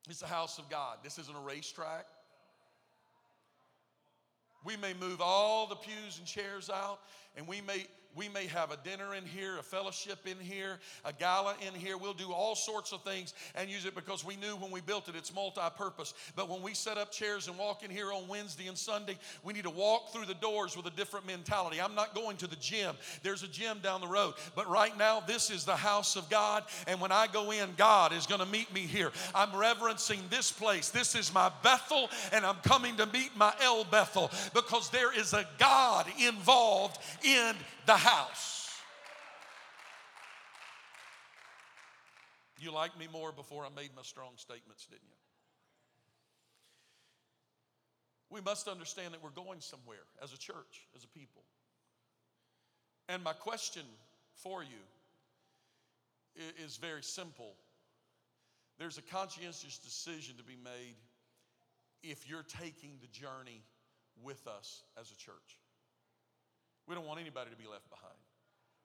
[0.08, 0.98] It's the house of God.
[1.02, 2.06] This isn't a racetrack.
[4.64, 6.98] We may move all the pews and chairs out,
[7.36, 11.12] and we may we may have a dinner in here, a fellowship in here, a
[11.12, 11.98] gala in here.
[11.98, 15.08] We'll do all sorts of things and use it because we knew when we built
[15.08, 16.14] it, it's multi purpose.
[16.34, 19.52] But when we set up chairs and walk in here on Wednesday and Sunday, we
[19.52, 21.80] need to walk through the doors with a different mentality.
[21.80, 24.34] I'm not going to the gym, there's a gym down the road.
[24.54, 26.64] But right now, this is the house of God.
[26.86, 29.10] And when I go in, God is going to meet me here.
[29.34, 30.90] I'm reverencing this place.
[30.90, 35.32] This is my Bethel, and I'm coming to meet my El Bethel because there is
[35.32, 37.54] a God involved in
[37.86, 38.05] the house.
[42.58, 45.16] You liked me more before I made my strong statements, didn't you?
[48.30, 51.42] We must understand that we're going somewhere as a church, as a people.
[53.08, 53.84] And my question
[54.34, 54.82] for you
[56.64, 57.54] is very simple.
[58.78, 60.96] There's a conscientious decision to be made
[62.02, 63.62] if you're taking the journey
[64.22, 65.58] with us as a church.
[66.86, 68.14] We don't want anybody to be left behind.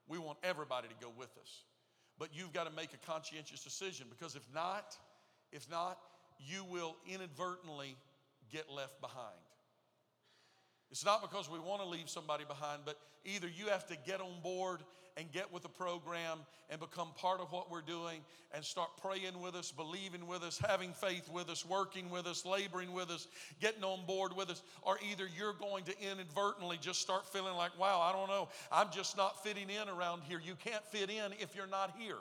[0.08, 1.64] We want everybody to go with us.
[2.18, 4.98] But you've got to make a conscientious decision because if not,
[5.52, 5.98] if not,
[6.40, 7.96] you will inadvertently
[8.52, 9.40] get left behind.
[10.92, 14.20] It's not because we want to leave somebody behind, but either you have to get
[14.20, 14.82] on board
[15.18, 16.40] and get with the program
[16.70, 18.20] and become part of what we're doing
[18.54, 22.46] and start praying with us, believing with us, having faith with us, working with us,
[22.46, 23.28] laboring with us,
[23.60, 27.78] getting on board with us, or either you're going to inadvertently just start feeling like,
[27.80, 30.42] wow, I don't know, I'm just not fitting in around here.
[30.44, 32.20] You can't fit in if you're not here.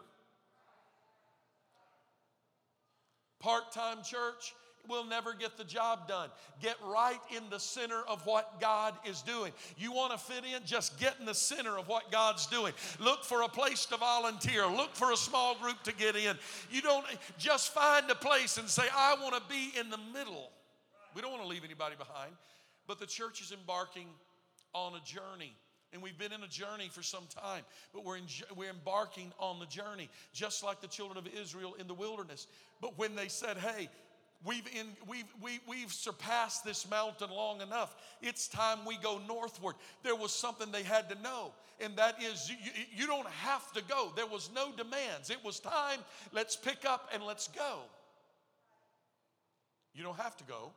[3.41, 4.55] Part time church,
[4.89, 6.29] we'll never get the job done.
[6.61, 9.53] Get right in the center of what God is doing.
[9.77, 10.65] You want to fit in?
[10.65, 12.73] Just get in the center of what God's doing.
[12.99, 14.67] Look for a place to volunteer.
[14.67, 16.37] Look for a small group to get in.
[16.71, 17.07] You don't
[17.39, 20.51] just find a place and say, I want to be in the middle.
[21.15, 22.33] We don't want to leave anybody behind.
[22.87, 24.07] But the church is embarking
[24.75, 25.55] on a journey.
[25.93, 28.25] And we've been in a journey for some time, but we're, in,
[28.57, 32.47] we're embarking on the journey, just like the children of Israel in the wilderness.
[32.81, 33.89] But when they said, Hey,
[34.43, 37.95] We've, in, we've, we, we've surpassed this mountain long enough.
[38.23, 39.75] It's time we go northward.
[40.03, 42.57] There was something they had to know, and that is you,
[42.97, 44.13] you don't have to go.
[44.17, 45.29] There was no demands.
[45.29, 46.01] It was time,
[46.33, 47.81] let's pick up and let's go.
[49.95, 50.73] You don't have to go,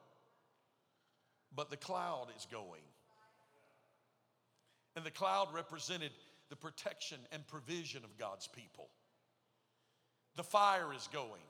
[1.55, 2.81] but the cloud is going.
[4.97, 6.11] And the cloud represented
[6.49, 8.89] the protection and provision of God's people.
[10.35, 11.41] The fire is going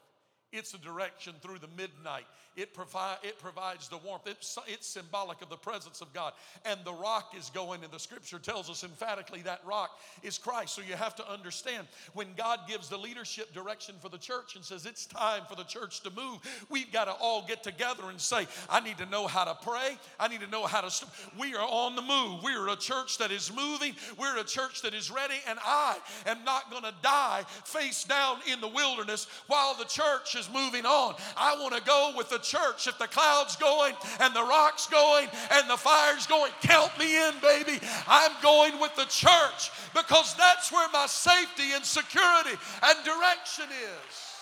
[0.53, 2.25] It's a direction through the midnight.
[2.55, 4.27] It, provi- it provides the warmth.
[4.27, 6.33] It's, it's symbolic of the presence of God.
[6.63, 10.75] And the rock is going, and the scripture tells us emphatically that rock is Christ.
[10.75, 14.63] So you have to understand when God gives the leadership direction for the church and
[14.63, 16.37] says it's time for the church to move,
[16.69, 19.97] we've got to all get together and say, I need to know how to pray.
[20.19, 20.91] I need to know how to.
[20.91, 22.43] St- we are on the move.
[22.43, 23.95] We are a church that is moving.
[24.19, 25.41] We're a church that is ready.
[25.47, 25.97] And I
[26.27, 30.85] am not going to die face down in the wilderness while the church is moving
[30.85, 31.15] on.
[31.37, 32.87] I want to go with the church.
[32.87, 37.33] If the cloud's going and the rock's going and the fire's going, count me in,
[37.41, 37.79] baby.
[38.07, 44.33] I'm going with the church because that's where my safety and security and direction is.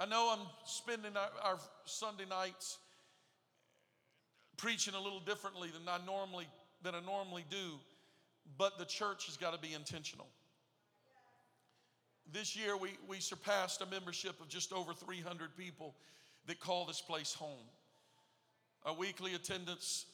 [0.00, 2.78] I know I'm spending our, our, Sunday nights
[4.56, 6.46] preaching a little differently than I normally
[6.82, 7.78] than I normally do,
[8.56, 10.26] but the church has got to be intentional.
[12.32, 15.94] This year, we, we surpassed a membership of just over 300 people
[16.46, 17.66] that call this place home.
[18.86, 20.06] Our weekly attendance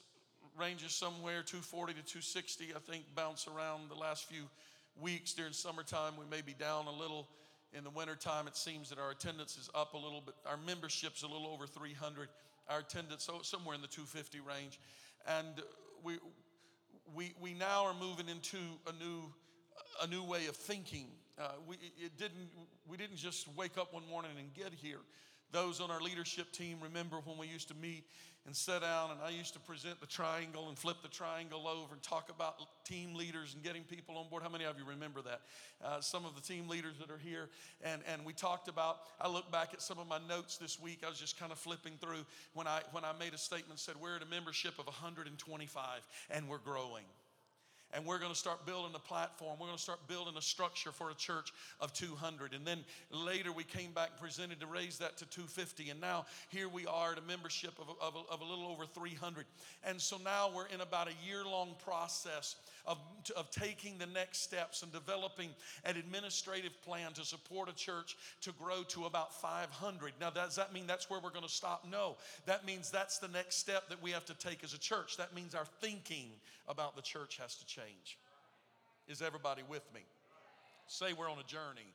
[0.58, 4.44] ranges somewhere 240 to 260, I think, bounce around the last few
[4.98, 5.34] weeks.
[5.34, 7.28] During summertime, we may be down a little.
[7.76, 10.34] In the wintertime, it seems that our attendance is up a little bit.
[10.46, 12.28] Our membership's a little over 300.
[12.70, 14.80] Our attendance, so somewhere in the 250 range.
[15.28, 15.62] And
[16.02, 16.18] we,
[17.14, 18.56] we, we now are moving into
[18.86, 19.30] a new,
[20.02, 21.08] a new way of thinking
[21.38, 22.48] uh, we, it didn't,
[22.88, 25.00] we didn't just wake up one morning and get here.
[25.52, 28.04] Those on our leadership team remember when we used to meet
[28.46, 31.94] and sit down, and I used to present the triangle and flip the triangle over
[31.94, 34.44] and talk about team leaders and getting people on board.
[34.44, 35.40] How many of you remember that?
[35.84, 37.48] Uh, some of the team leaders that are here,
[37.82, 38.98] and, and we talked about.
[39.20, 41.00] I look back at some of my notes this week.
[41.04, 42.24] I was just kind of flipping through
[42.54, 46.48] when I when I made a statement said we're at a membership of 125 and
[46.48, 47.04] we're growing
[47.94, 49.56] and we're going to start building a platform.
[49.58, 52.52] We're going to start building a structure for a church of 200.
[52.52, 55.90] And then later we came back and presented to raise that to 250.
[55.90, 59.46] And now here we are at a membership of, of, of a little over 300.
[59.84, 62.56] And so now we're in about a year long process
[62.86, 62.98] of,
[63.36, 65.50] of taking the next steps and developing
[65.84, 70.12] an administrative plan to support a church to grow to about 500.
[70.20, 71.84] Now, does that mean that's where we're going to stop?
[71.90, 72.16] No.
[72.46, 75.16] That means that's the next step that we have to take as a church.
[75.16, 76.30] That means our thinking
[76.68, 77.75] about the church has to change.
[79.08, 80.00] Is everybody with me?
[80.86, 81.92] Say we're on a journey.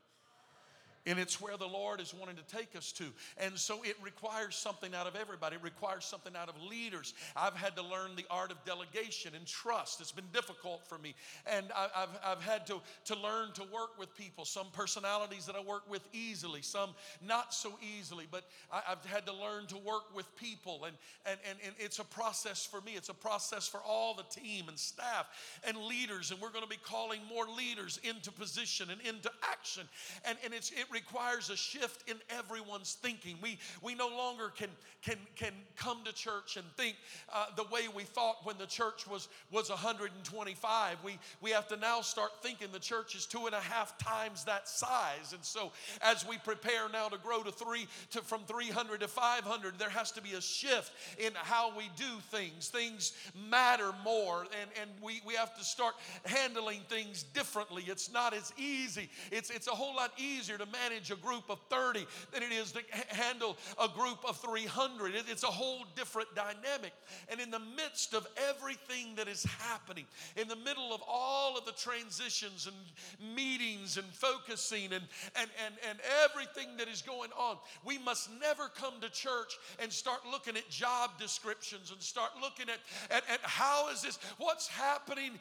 [1.07, 3.05] And it's where the Lord is wanting to take us to.
[3.37, 5.55] And so it requires something out of everybody.
[5.55, 7.15] It requires something out of leaders.
[7.35, 9.99] I've had to learn the art of delegation and trust.
[9.99, 11.15] It's been difficult for me.
[11.51, 14.45] And I, have I've had to, to learn to work with people.
[14.45, 16.91] Some personalities that I work with easily, some
[17.25, 18.27] not so easily.
[18.29, 20.85] But I, have had to learn to work with people.
[20.85, 20.95] And,
[21.25, 24.65] and, and, and it's a process for me, it's a process for all the team
[24.67, 25.27] and staff
[25.63, 26.29] and leaders.
[26.29, 29.87] And we're going to be calling more leaders into position and into action.
[30.25, 33.37] And, and it's, it requires a shift in everyone's thinking.
[33.41, 34.69] We, we no longer can,
[35.01, 36.95] can, can come to church and think
[37.33, 40.97] uh, the way we thought when the church was, was 125.
[41.03, 44.43] We, we have to now start thinking the church is two and a half times
[44.45, 45.33] that size.
[45.33, 45.71] And so
[46.01, 50.11] as we prepare now to grow to three, to from 300 to 500, there has
[50.11, 52.67] to be a shift in how we do things.
[52.67, 53.13] Things
[53.49, 57.83] matter more, and, and we, we have to start handling things differently.
[57.87, 59.09] It's not as easy.
[59.31, 62.51] It's, it's a whole lot easier to manage manage a group of 30 than it
[62.51, 65.13] is to handle a group of 300.
[65.27, 66.93] It's a whole different dynamic.
[67.29, 70.05] And in the midst of everything that is happening,
[70.37, 75.03] in the middle of all of the transitions and meetings and focusing and,
[75.35, 79.91] and, and, and everything that is going on, we must never come to church and
[79.91, 82.79] start looking at job descriptions and start looking at,
[83.15, 85.31] at, at how is this, what's happening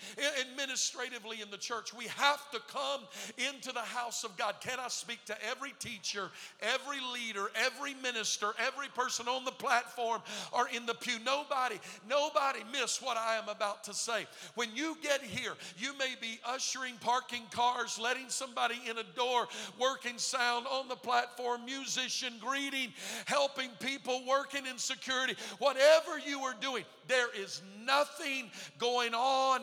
[0.40, 1.94] administratively in the church.
[1.94, 3.02] We have to come
[3.50, 4.56] into the house of God.
[4.60, 6.28] Can I speak to every teacher,
[6.60, 10.20] every leader, every minister, every person on the platform
[10.52, 11.18] or in the pew.
[11.24, 11.78] Nobody,
[12.08, 14.26] nobody miss what I am about to say.
[14.56, 19.46] When you get here, you may be ushering parking cars, letting somebody in a door,
[19.78, 22.92] working sound on the platform, musician, greeting,
[23.26, 25.34] helping people, working in security.
[25.58, 29.62] Whatever you are doing, there is nothing going on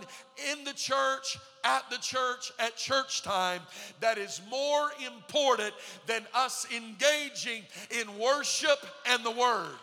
[0.52, 1.38] in the church
[1.68, 3.62] at the church at church time
[4.00, 5.74] that is more important
[6.06, 7.64] than us engaging
[8.00, 9.76] in worship and the word.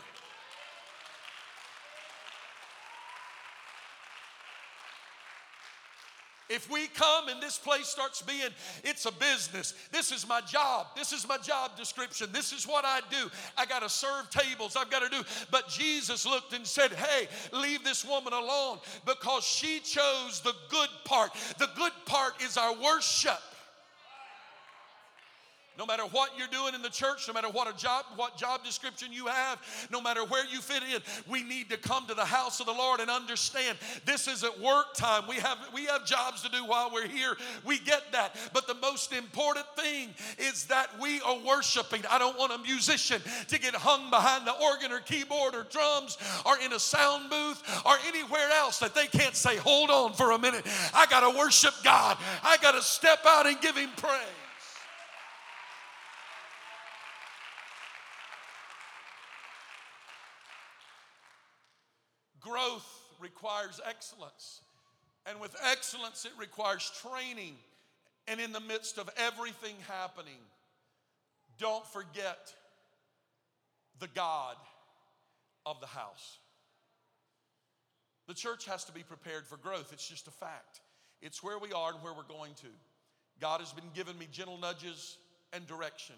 [6.48, 8.50] If we come and this place starts being,
[8.82, 9.74] it's a business.
[9.90, 10.88] This is my job.
[10.96, 12.28] This is my job description.
[12.32, 13.30] This is what I do.
[13.56, 14.76] I got to serve tables.
[14.76, 15.24] I've got to do.
[15.50, 20.90] But Jesus looked and said, Hey, leave this woman alone because she chose the good
[21.04, 21.32] part.
[21.58, 23.40] The good part is our worship.
[25.76, 28.62] No matter what you're doing in the church, no matter what a job, what job
[28.62, 29.60] description you have,
[29.90, 32.72] no matter where you fit in, we need to come to the house of the
[32.72, 35.24] Lord and understand this isn't work time.
[35.28, 37.36] We have we have jobs to do while we're here.
[37.64, 38.36] We get that.
[38.52, 42.02] But the most important thing is that we are worshiping.
[42.08, 46.18] I don't want a musician to get hung behind the organ or keyboard or drums
[46.46, 50.30] or in a sound booth or anywhere else that they can't say, hold on for
[50.32, 50.64] a minute.
[50.94, 52.16] I gotta worship God.
[52.44, 54.20] I gotta step out and give him praise.
[62.44, 62.86] Growth
[63.44, 64.60] requires excellence.
[65.26, 67.54] And with excellence, it requires training.
[68.26, 70.40] And in the midst of everything happening,
[71.58, 72.52] don't forget
[74.00, 74.56] the God
[75.66, 76.38] of the house.
[78.26, 79.92] The church has to be prepared for growth.
[79.92, 80.80] It's just a fact.
[81.20, 82.68] It's where we are and where we're going to.
[83.40, 85.18] God has been giving me gentle nudges
[85.52, 86.16] and direction.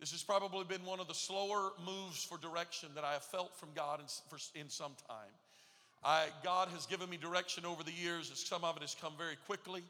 [0.00, 3.54] This has probably been one of the slower moves for direction that I have felt
[3.56, 5.32] from God in, for, in some time.
[6.04, 8.30] I, God has given me direction over the years.
[8.34, 9.82] Some of it has come very quickly.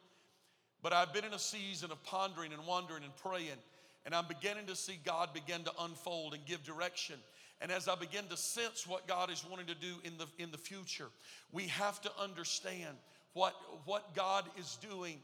[0.82, 3.58] But I've been in a season of pondering and wondering and praying.
[4.04, 7.16] And I'm beginning to see God begin to unfold and give direction.
[7.60, 10.50] And as I begin to sense what God is wanting to do in the, in
[10.50, 11.08] the future,
[11.52, 12.96] we have to understand
[13.34, 13.54] what,
[13.84, 15.18] what God is doing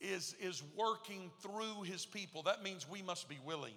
[0.00, 2.42] is, is working through his people.
[2.42, 3.74] That means we must be willing.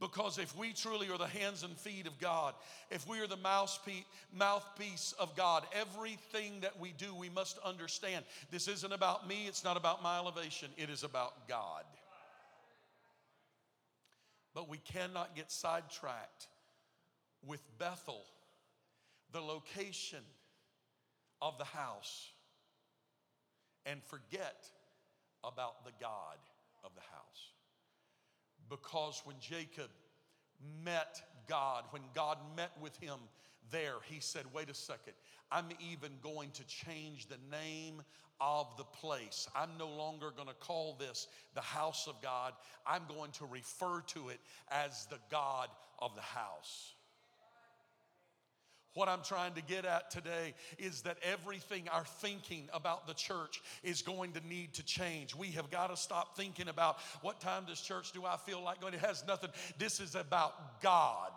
[0.00, 2.54] Because if we truly are the hands and feet of God,
[2.90, 8.66] if we are the mouthpiece of God, everything that we do, we must understand this
[8.66, 11.84] isn't about me, it's not about my elevation, it is about God.
[14.54, 16.46] But we cannot get sidetracked
[17.46, 18.24] with Bethel,
[19.32, 20.24] the location
[21.42, 22.30] of the house,
[23.84, 24.66] and forget
[25.44, 26.38] about the God
[26.84, 27.52] of the house.
[28.70, 29.90] Because when Jacob
[30.84, 33.18] met God, when God met with him
[33.70, 35.12] there, he said, Wait a second,
[35.50, 38.02] I'm even going to change the name
[38.40, 39.48] of the place.
[39.54, 42.54] I'm no longer going to call this the house of God,
[42.86, 44.40] I'm going to refer to it
[44.70, 45.68] as the God
[45.98, 46.94] of the house.
[48.94, 53.62] What I'm trying to get at today is that everything our thinking about the church
[53.84, 55.34] is going to need to change.
[55.34, 58.80] We have got to stop thinking about what time does church do I feel like
[58.80, 58.94] going.
[58.94, 59.50] It has nothing.
[59.78, 61.30] This is about God.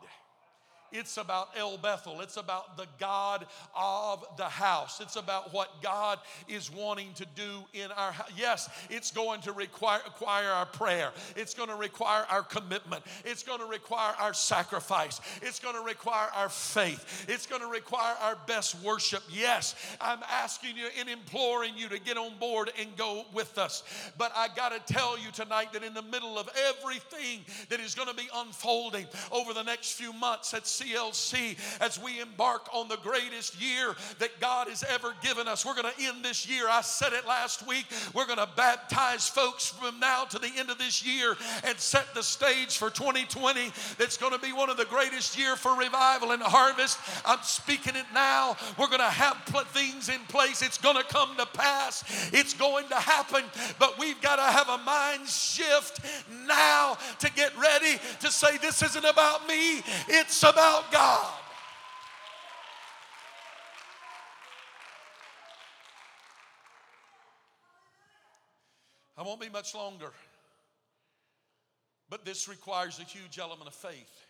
[0.94, 2.22] It's about El Bethel.
[2.22, 5.02] It's about the God of the house.
[5.02, 8.30] It's about what God is wanting to do in our house.
[8.38, 11.10] Yes, it's going to require, require our prayer.
[11.36, 13.04] It's going to require our commitment.
[13.26, 15.20] It's going to require our sacrifice.
[15.42, 17.26] It's going to require our faith.
[17.28, 19.24] It's going to require our best worship.
[19.32, 23.84] Yes, I'm asking you and imploring you to get on board and go with us.
[24.16, 27.40] But I got to tell you tonight that in the middle of everything
[27.70, 32.20] that is going to be unfolding over the next few months at CLC as we
[32.20, 35.66] embark on the greatest year that God has ever given us.
[35.66, 36.68] We're going to end this year.
[36.70, 37.86] I said it last week.
[38.14, 42.14] We're going to baptize folks from now to the end of this year and set
[42.14, 43.72] the stage for 2020.
[43.98, 47.00] That's going to be one of the greatest year for revival and harvest.
[47.26, 48.56] I'm speaking it now.
[48.78, 49.38] We're going to have
[49.74, 50.62] things in place.
[50.62, 52.04] It's going to come to pass.
[52.34, 53.44] It's going to happen.
[53.80, 56.02] But we've got to have a mind shift
[56.48, 59.82] now to get ready to say this isn't about me.
[60.08, 61.34] It's about about God.
[69.16, 70.12] I won't be much longer,
[72.10, 74.26] but this requires a huge element of faith.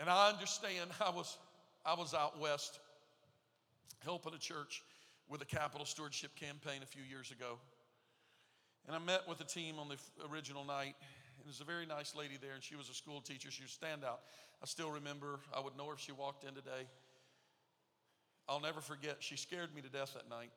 [0.00, 1.38] And I understand I was,
[1.86, 2.80] I was out west
[4.00, 4.82] helping a church
[5.28, 7.58] with a capital stewardship campaign a few years ago.
[8.88, 9.96] And I met with the team on the
[10.32, 10.96] original night,
[11.42, 13.50] and there's a very nice lady there, and she was a school teacher.
[13.50, 14.22] She was standout.
[14.62, 16.86] I still remember, I would know her if she walked in today.
[18.48, 20.50] I'll never forget, she scared me to death that night.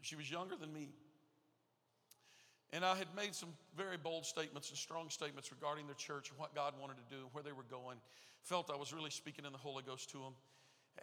[0.00, 0.88] She was younger than me.
[2.72, 6.38] And I had made some very bold statements and strong statements regarding their church and
[6.38, 7.98] what God wanted to do and where they were going.
[8.42, 10.32] Felt I was really speaking in the Holy Ghost to them.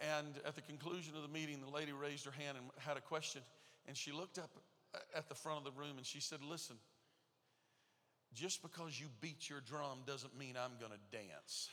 [0.00, 3.00] And at the conclusion of the meeting, the lady raised her hand and had a
[3.00, 3.42] question.
[3.86, 4.50] And she looked up
[5.14, 6.76] at the front of the room and she said, Listen,
[8.34, 11.68] just because you beat your drum doesn't mean I'm going to dance.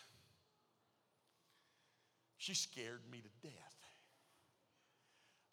[2.37, 3.75] She scared me to death.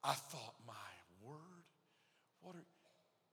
[0.03, 0.73] I thought, my
[1.21, 1.65] word,
[2.41, 2.65] what are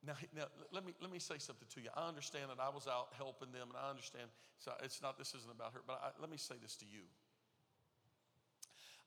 [0.06, 1.90] now, now let me let me say something to you.
[1.96, 4.28] I understand that I was out helping them, and I understand.
[4.60, 7.08] So it's not this isn't about her, but I, let me say this to you.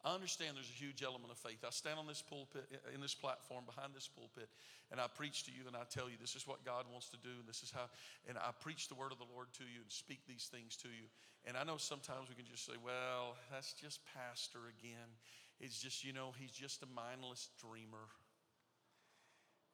[0.07, 1.67] I understand there's a huge element of faith.
[1.67, 4.47] I stand on this pulpit, in this platform, behind this pulpit,
[4.95, 7.19] and I preach to you and I tell you this is what God wants to
[7.19, 7.91] do, and this is how,
[8.31, 10.89] and I preach the word of the Lord to you and speak these things to
[10.95, 11.11] you.
[11.43, 15.11] And I know sometimes we can just say, well, that's just pastor again.
[15.59, 18.07] It's just, you know, he's just a mindless dreamer.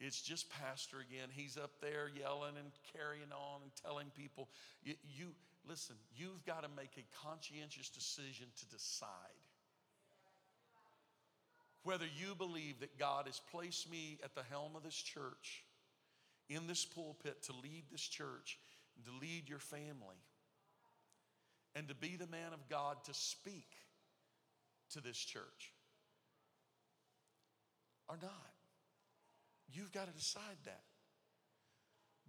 [0.00, 1.28] It's just pastor again.
[1.28, 4.48] He's up there yelling and carrying on and telling people.
[4.80, 5.36] You, you
[5.68, 9.41] listen, you've got to make a conscientious decision to decide
[11.84, 15.64] whether you believe that God has placed me at the helm of this church,
[16.48, 18.58] in this pulpit, to lead this church,
[19.04, 20.20] to lead your family,
[21.74, 23.70] and to be the man of God to speak
[24.90, 25.72] to this church,
[28.08, 28.52] or not.
[29.72, 30.82] You've got to decide that.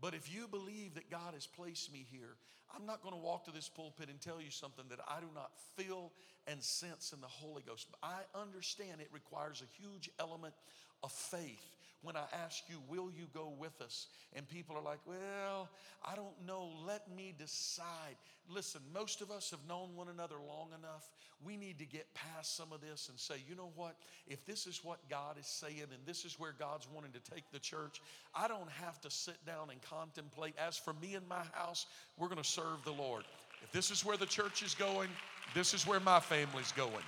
[0.04, 2.36] But if you believe that God has placed me here,
[2.76, 5.28] I'm not going to walk to this pulpit and tell you something that I do
[5.34, 6.12] not feel
[6.46, 7.88] and sense in the Holy Ghost.
[8.04, 10.56] I understand it requires a huge element
[11.04, 11.64] of faith
[12.04, 14.08] when I ask you, Will you go with us?
[14.36, 15.70] And people are like, Well,
[16.06, 16.70] I don't know.
[16.86, 18.16] Let me decide.
[18.50, 21.10] Listen, most of us have known one another long enough.
[21.46, 23.96] We need to get past some of this and say, You know what?
[24.28, 27.50] If this is what God is saying and this is where God's wanting to take
[27.52, 28.02] the church,
[28.36, 30.56] I don't have to sit down and contemplate.
[30.58, 31.86] As for me and my house,
[32.18, 33.24] we're going to serve the Lord.
[33.64, 35.10] If this is where the church is going,
[35.54, 37.04] this is where my family's going.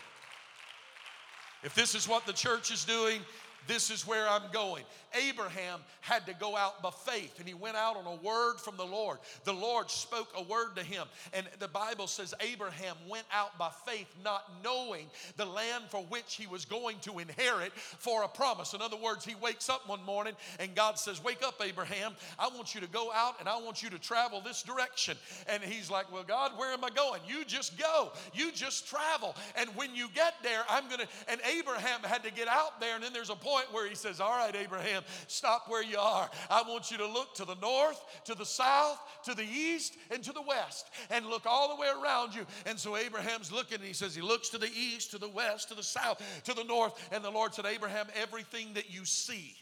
[1.64, 3.22] If this is what the church is doing,
[3.68, 4.84] this is where I'm going.
[5.30, 8.76] Abraham had to go out by faith, and he went out on a word from
[8.78, 9.20] the Lord.
[9.44, 13.70] The Lord spoke a word to him, and the Bible says Abraham went out by
[13.86, 15.08] faith, not knowing
[15.38, 18.74] the land for which he was going to inherit for a promise.
[18.74, 22.14] In other words, he wakes up one morning, and God says, Wake up, Abraham.
[22.38, 25.18] I want you to go out, and I want you to travel this direction.
[25.48, 27.22] And he's like, Well, God, where am I going?
[27.28, 29.36] You just go, you just travel.
[29.56, 32.96] And when you get there, I'm going to, and Abraham had to get out there,
[32.96, 35.98] and then there's a point point where he says, All right, Abraham, stop where you
[35.98, 36.30] are.
[36.50, 40.24] I want you to look to the north, to the south, to the east, and
[40.24, 42.46] to the west, and look all the way around you.
[42.66, 45.70] And so Abraham's looking, and he says, He looks to the east, to the west,
[45.70, 46.94] to the south, to the north.
[47.12, 49.56] And the Lord said, Abraham, everything that you see,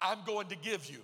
[0.00, 0.98] I'm going to give you.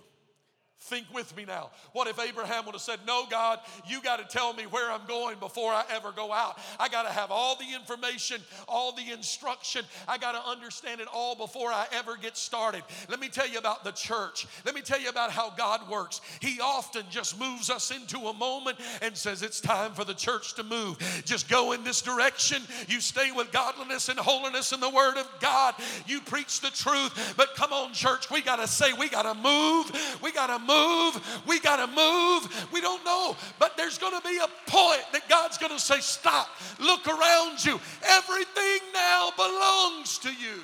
[0.83, 1.71] Think with me now.
[1.91, 5.05] What if Abraham would have said, No, God, you got to tell me where I'm
[5.07, 6.57] going before I ever go out?
[6.79, 9.83] I got to have all the information, all the instruction.
[10.07, 12.83] I got to understand it all before I ever get started.
[13.09, 14.47] Let me tell you about the church.
[14.65, 16.21] Let me tell you about how God works.
[16.39, 20.53] He often just moves us into a moment and says, It's time for the church
[20.55, 20.97] to move.
[21.25, 22.61] Just go in this direction.
[22.87, 25.75] You stay with godliness and holiness and the Word of God.
[26.07, 27.33] You preach the truth.
[27.35, 29.91] But come on, church, we got to say, We got to move.
[30.23, 31.43] We got to move.
[31.47, 32.69] We got to move.
[32.71, 33.35] We don't know.
[33.57, 36.47] But there's going to be a point that God's going to say, Stop,
[36.79, 37.79] look around you.
[38.03, 40.61] Everything now belongs to you.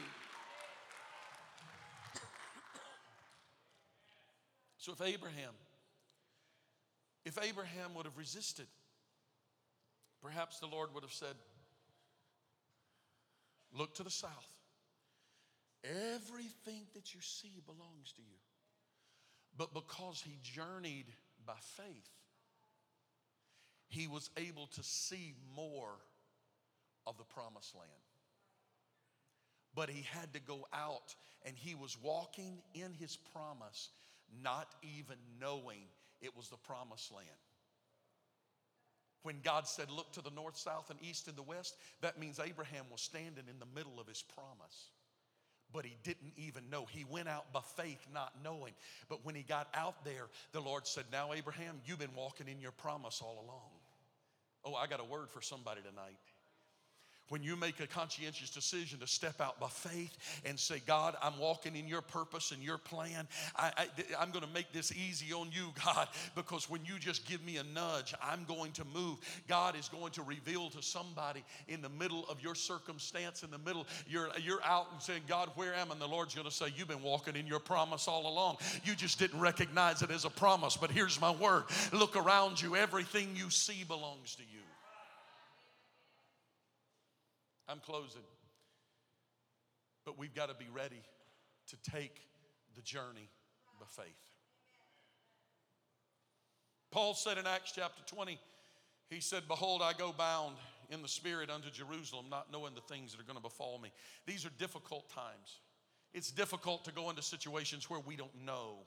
[4.77, 5.53] So if Abraham,
[7.25, 8.67] if Abraham would have resisted,
[10.21, 11.35] perhaps the Lord would have said,
[13.73, 14.31] Look to the south.
[15.83, 18.44] Everything that you see belongs to you.
[19.57, 21.05] But because he journeyed
[21.45, 22.09] by faith,
[23.87, 25.93] he was able to see more
[27.07, 27.89] of the promised land.
[29.73, 33.89] But he had to go out and he was walking in his promise,
[34.43, 35.87] not even knowing
[36.21, 37.29] it was the promised land.
[39.23, 42.39] When God said, Look to the north, south, and east and the west, that means
[42.39, 44.89] Abraham was standing in the middle of his promise
[45.75, 46.85] but he didn't even know.
[46.89, 48.73] He went out by faith, not knowing.
[49.09, 52.61] But when he got out there, the Lord said, Now, Abraham, you've been walking in
[52.61, 53.71] your promise all along.
[54.63, 56.17] Oh, I got a word for somebody tonight
[57.29, 60.15] when you make a conscientious decision to step out by faith
[60.45, 63.87] and say, God, I'm walking in your purpose and your plan, I,
[64.19, 67.57] am going to make this easy on you, God, because when you just give me
[67.57, 69.17] a nudge, I'm going to move.
[69.47, 73.57] God is going to reveal to somebody in the middle of your circumstance, in the
[73.57, 75.95] middle, you're, you're out and saying, God, where am I?
[75.95, 78.57] And the Lord's going to say, You've been walking in your promise all along.
[78.83, 81.63] You just didn't recognize it as a promise, but here's my word
[81.93, 84.54] look around you, everything you see belongs to you.
[87.67, 88.21] I'm closing.
[90.05, 91.01] But we've got to be ready
[91.67, 92.21] to take
[92.75, 93.29] the journey
[93.79, 94.13] by faith.
[96.91, 98.39] Paul said in Acts chapter 20,
[99.09, 100.55] he said, Behold, I go bound
[100.89, 103.91] in the Spirit unto Jerusalem, not knowing the things that are going to befall me.
[104.25, 105.59] These are difficult times.
[106.13, 108.77] It's difficult to go into situations where we don't know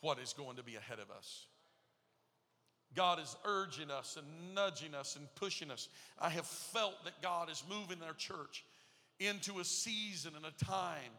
[0.00, 1.46] what is going to be ahead of us.
[2.94, 5.88] God is urging us and nudging us and pushing us.
[6.18, 8.64] I have felt that God is moving our church
[9.20, 11.12] into a season and a time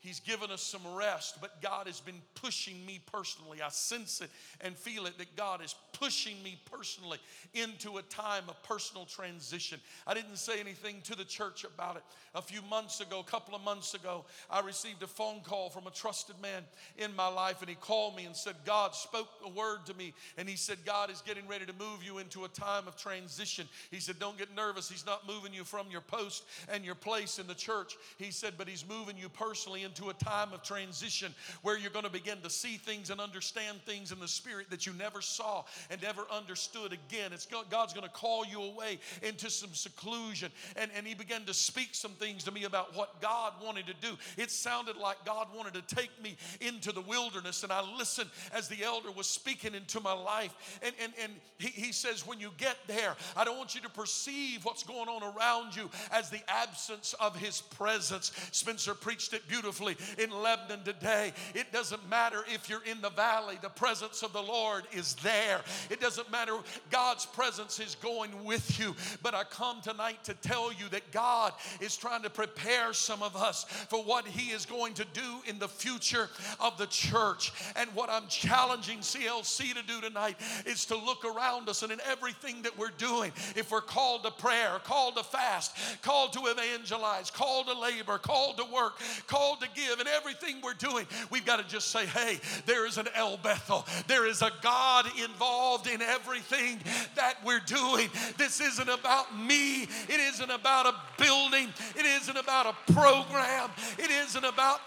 [0.00, 3.60] He's given us some rest, but God has been pushing me personally.
[3.60, 4.30] I sense it
[4.60, 7.18] and feel it that God is pushing me personally
[7.52, 9.80] into a time of personal transition.
[10.06, 12.04] I didn't say anything to the church about it.
[12.36, 15.88] A few months ago, a couple of months ago, I received a phone call from
[15.88, 16.62] a trusted man
[16.96, 20.14] in my life, and he called me and said, God spoke a word to me,
[20.36, 23.66] and he said, God is getting ready to move you into a time of transition.
[23.90, 24.88] He said, Don't get nervous.
[24.88, 27.96] He's not moving you from your post and your place in the church.
[28.18, 32.04] He said, But he's moving you personally into a time of transition where you're going
[32.04, 35.64] to begin to see things and understand things in the spirit that you never saw
[35.90, 37.32] and never understood again.
[37.32, 40.50] It's God's going to call you away into some seclusion.
[40.76, 43.94] And, and he began to speak some things to me about what God wanted to
[43.94, 44.16] do.
[44.36, 47.62] It sounded like God wanted to take me into the wilderness.
[47.62, 50.54] And I listened as the elder was speaking into my life.
[50.82, 53.88] And, and, and he, he says, when you get there, I don't want you to
[53.88, 58.32] perceive what's going on around you as the absence of his presence.
[58.52, 61.32] Spencer preached it beautifully in Lebanon today.
[61.54, 65.60] It doesn't matter if you're in the valley, the presence of the Lord is there.
[65.90, 66.56] It doesn't matter,
[66.90, 68.94] God's presence is going with you.
[69.22, 73.36] But I come tonight to tell you that God is trying to prepare some of
[73.36, 76.28] us for what He is going to do in the future
[76.60, 77.52] of the church.
[77.76, 82.00] And what I'm challenging CLC to do tonight is to look around us and in
[82.10, 87.30] everything that we're doing, if we're called to prayer, called to fast, called to evangelize,
[87.30, 88.94] called to labor, called to work,
[89.26, 92.98] called to give, and everything we're doing, we've got to just say, hey, there is
[92.98, 93.86] an El Bethel.
[94.06, 96.80] There is a God involved in everything
[97.16, 98.08] that we're doing.
[98.36, 99.82] This isn't about me.
[99.82, 101.68] It isn't about a building.
[101.96, 103.70] It isn't about a program.
[103.98, 104.80] It isn't about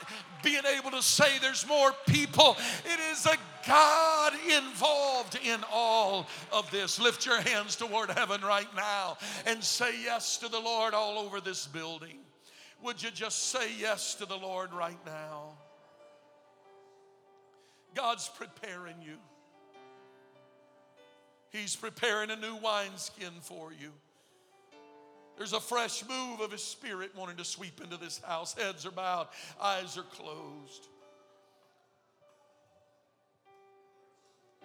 [0.44, 2.58] being able to say there's more people.
[2.86, 7.00] It is a God involved in all of this.
[7.00, 11.40] Lift your hands toward heaven right now and say yes to the Lord all over
[11.40, 12.18] this building.
[12.84, 15.54] Would you just say yes to the Lord right now?
[17.94, 19.18] God's preparing you.
[21.52, 23.92] He's preparing a new wineskin for you.
[25.38, 28.54] There's a fresh move of His Spirit wanting to sweep into this house.
[28.54, 29.28] Heads are bowed,
[29.62, 30.88] eyes are closed.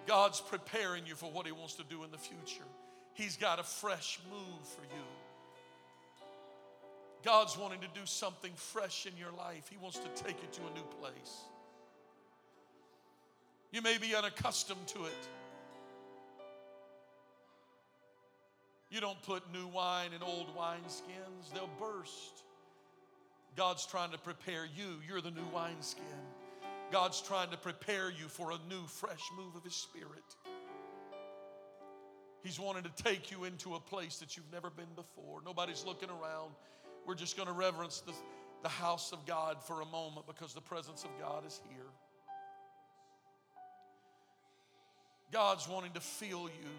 [0.06, 2.64] God's preparing you for what He wants to do in the future.
[3.14, 5.02] He's got a fresh move for you.
[7.24, 9.68] God's wanting to do something fresh in your life.
[9.70, 11.44] He wants to take you to a new place.
[13.72, 15.28] You may be unaccustomed to it.
[18.90, 22.44] You don't put new wine in old wineskins, they'll burst.
[23.56, 25.00] God's trying to prepare you.
[25.08, 26.04] You're the new wineskin.
[26.92, 30.36] God's trying to prepare you for a new, fresh move of His Spirit.
[32.42, 35.40] He's wanting to take you into a place that you've never been before.
[35.44, 36.52] Nobody's looking around.
[37.06, 38.12] We're just going to reverence the,
[38.62, 41.86] the house of God for a moment because the presence of God is here.
[45.32, 46.70] God's wanting to feel you.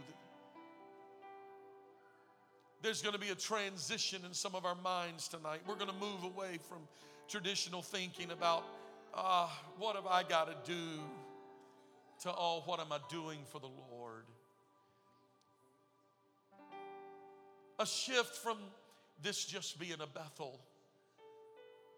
[2.82, 5.62] There's going to be a transition in some of our minds tonight.
[5.68, 6.80] We're going to move away from
[7.28, 8.64] traditional thinking about
[9.14, 9.48] uh,
[9.78, 11.00] what have I got to do
[12.22, 14.24] to, oh, what am I doing for the Lord?
[17.80, 18.58] A shift from
[19.24, 20.60] this just being a Bethel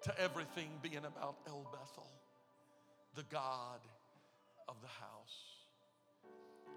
[0.03, 2.07] to everything being about El Bethel,
[3.15, 3.79] the God
[4.67, 5.59] of the house.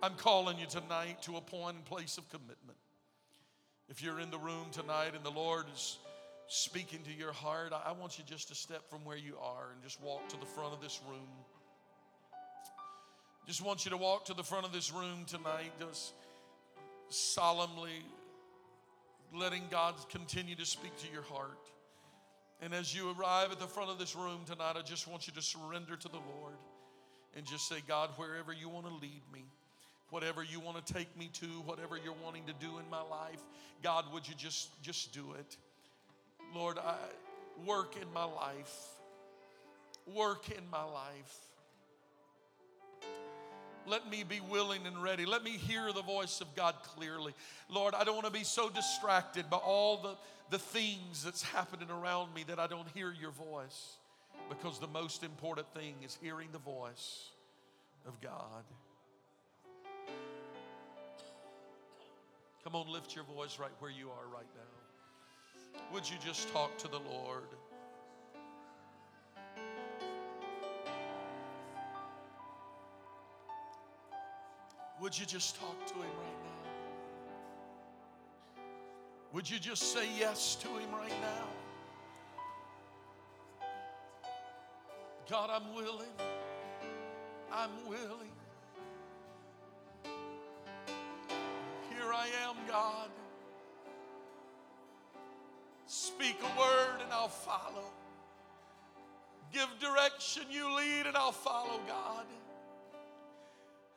[0.03, 2.79] I'm calling you tonight to a point and place of commitment.
[3.89, 5.99] If you're in the room tonight and the Lord is
[6.49, 9.83] speaking to your heart, I want you just to step from where you are and
[9.83, 11.29] just walk to the front of this room.
[13.47, 16.15] Just want you to walk to the front of this room tonight, just
[17.09, 18.05] solemnly
[19.35, 21.71] letting God continue to speak to your heart.
[22.61, 25.33] And as you arrive at the front of this room tonight, I just want you
[25.35, 26.55] to surrender to the Lord
[27.37, 29.45] and just say, God, wherever you want to lead me,
[30.11, 33.41] whatever you want to take me to, whatever you're wanting to do in my life,
[33.83, 35.57] God, would you just just do it?
[36.55, 36.97] Lord, I
[37.67, 38.77] work in my life.
[40.07, 41.39] Work in my life.
[43.87, 45.27] Let me be willing and ready.
[45.27, 47.35] Let me hear the voice of God clearly.
[47.69, 50.17] Lord, I don't want to be so distracted by all the,
[50.51, 53.97] the things that's happening around me that I don't hear your voice.
[54.49, 57.31] Because the most important thing is hearing the voice
[58.07, 58.65] of God.
[62.65, 65.83] Come on, lift your voice right where you are right now.
[65.93, 67.49] Would you just talk to the Lord?
[75.03, 76.63] Would you just talk to him right now?
[79.33, 81.49] Would you just say yes to him right now?
[85.29, 86.07] God, I'm willing.
[87.53, 88.31] I'm willing.
[90.05, 93.09] Here I am, God.
[95.87, 97.91] Speak a word and I'll follow.
[99.53, 102.25] Give direction, you lead, and I'll follow, God.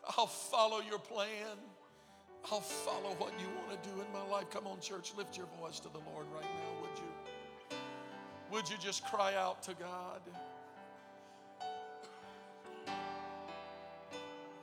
[0.07, 1.57] I'll follow your plan.
[2.51, 4.49] I'll follow what you want to do in my life.
[4.51, 7.77] Come on, church, lift your voice to the Lord right now, would you?
[8.51, 10.21] Would you just cry out to God?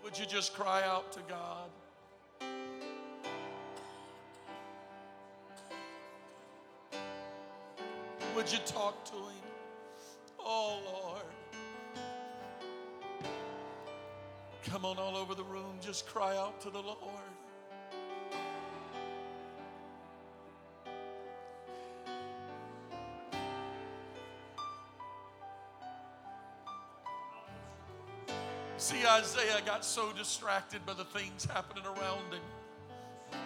[0.05, 1.71] Would you just cry out to God?
[8.37, 9.43] Would you talk to Him?
[10.39, 11.42] Oh, Lord.
[14.65, 16.99] Come on, all over the room, just cry out to the Lord.
[28.83, 33.41] See, Isaiah got so distracted by the things happening around him.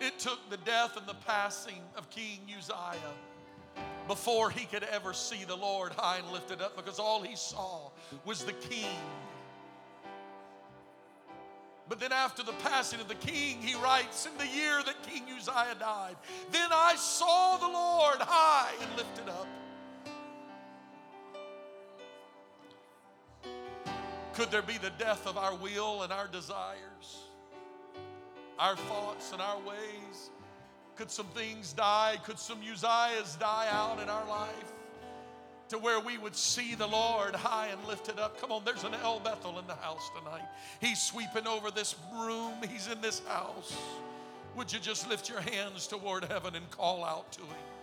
[0.00, 3.14] It took the death and the passing of King Uzziah
[4.08, 7.90] before he could ever see the Lord high and lifted up because all he saw
[8.24, 8.98] was the king.
[11.88, 15.22] But then, after the passing of the king, he writes, In the year that King
[15.36, 16.16] Uzziah died,
[16.50, 19.46] then I saw the Lord high and lifted up.
[24.34, 27.24] Could there be the death of our will and our desires,
[28.58, 30.30] our thoughts and our ways?
[30.96, 32.16] Could some things die?
[32.24, 34.72] Could some Uzziahs die out in our life
[35.68, 38.40] to where we would see the Lord high and lifted up?
[38.40, 40.46] Come on, there's an El Bethel in the house tonight.
[40.80, 43.76] He's sweeping over this room, He's in this house.
[44.56, 47.75] Would you just lift your hands toward heaven and call out to Him?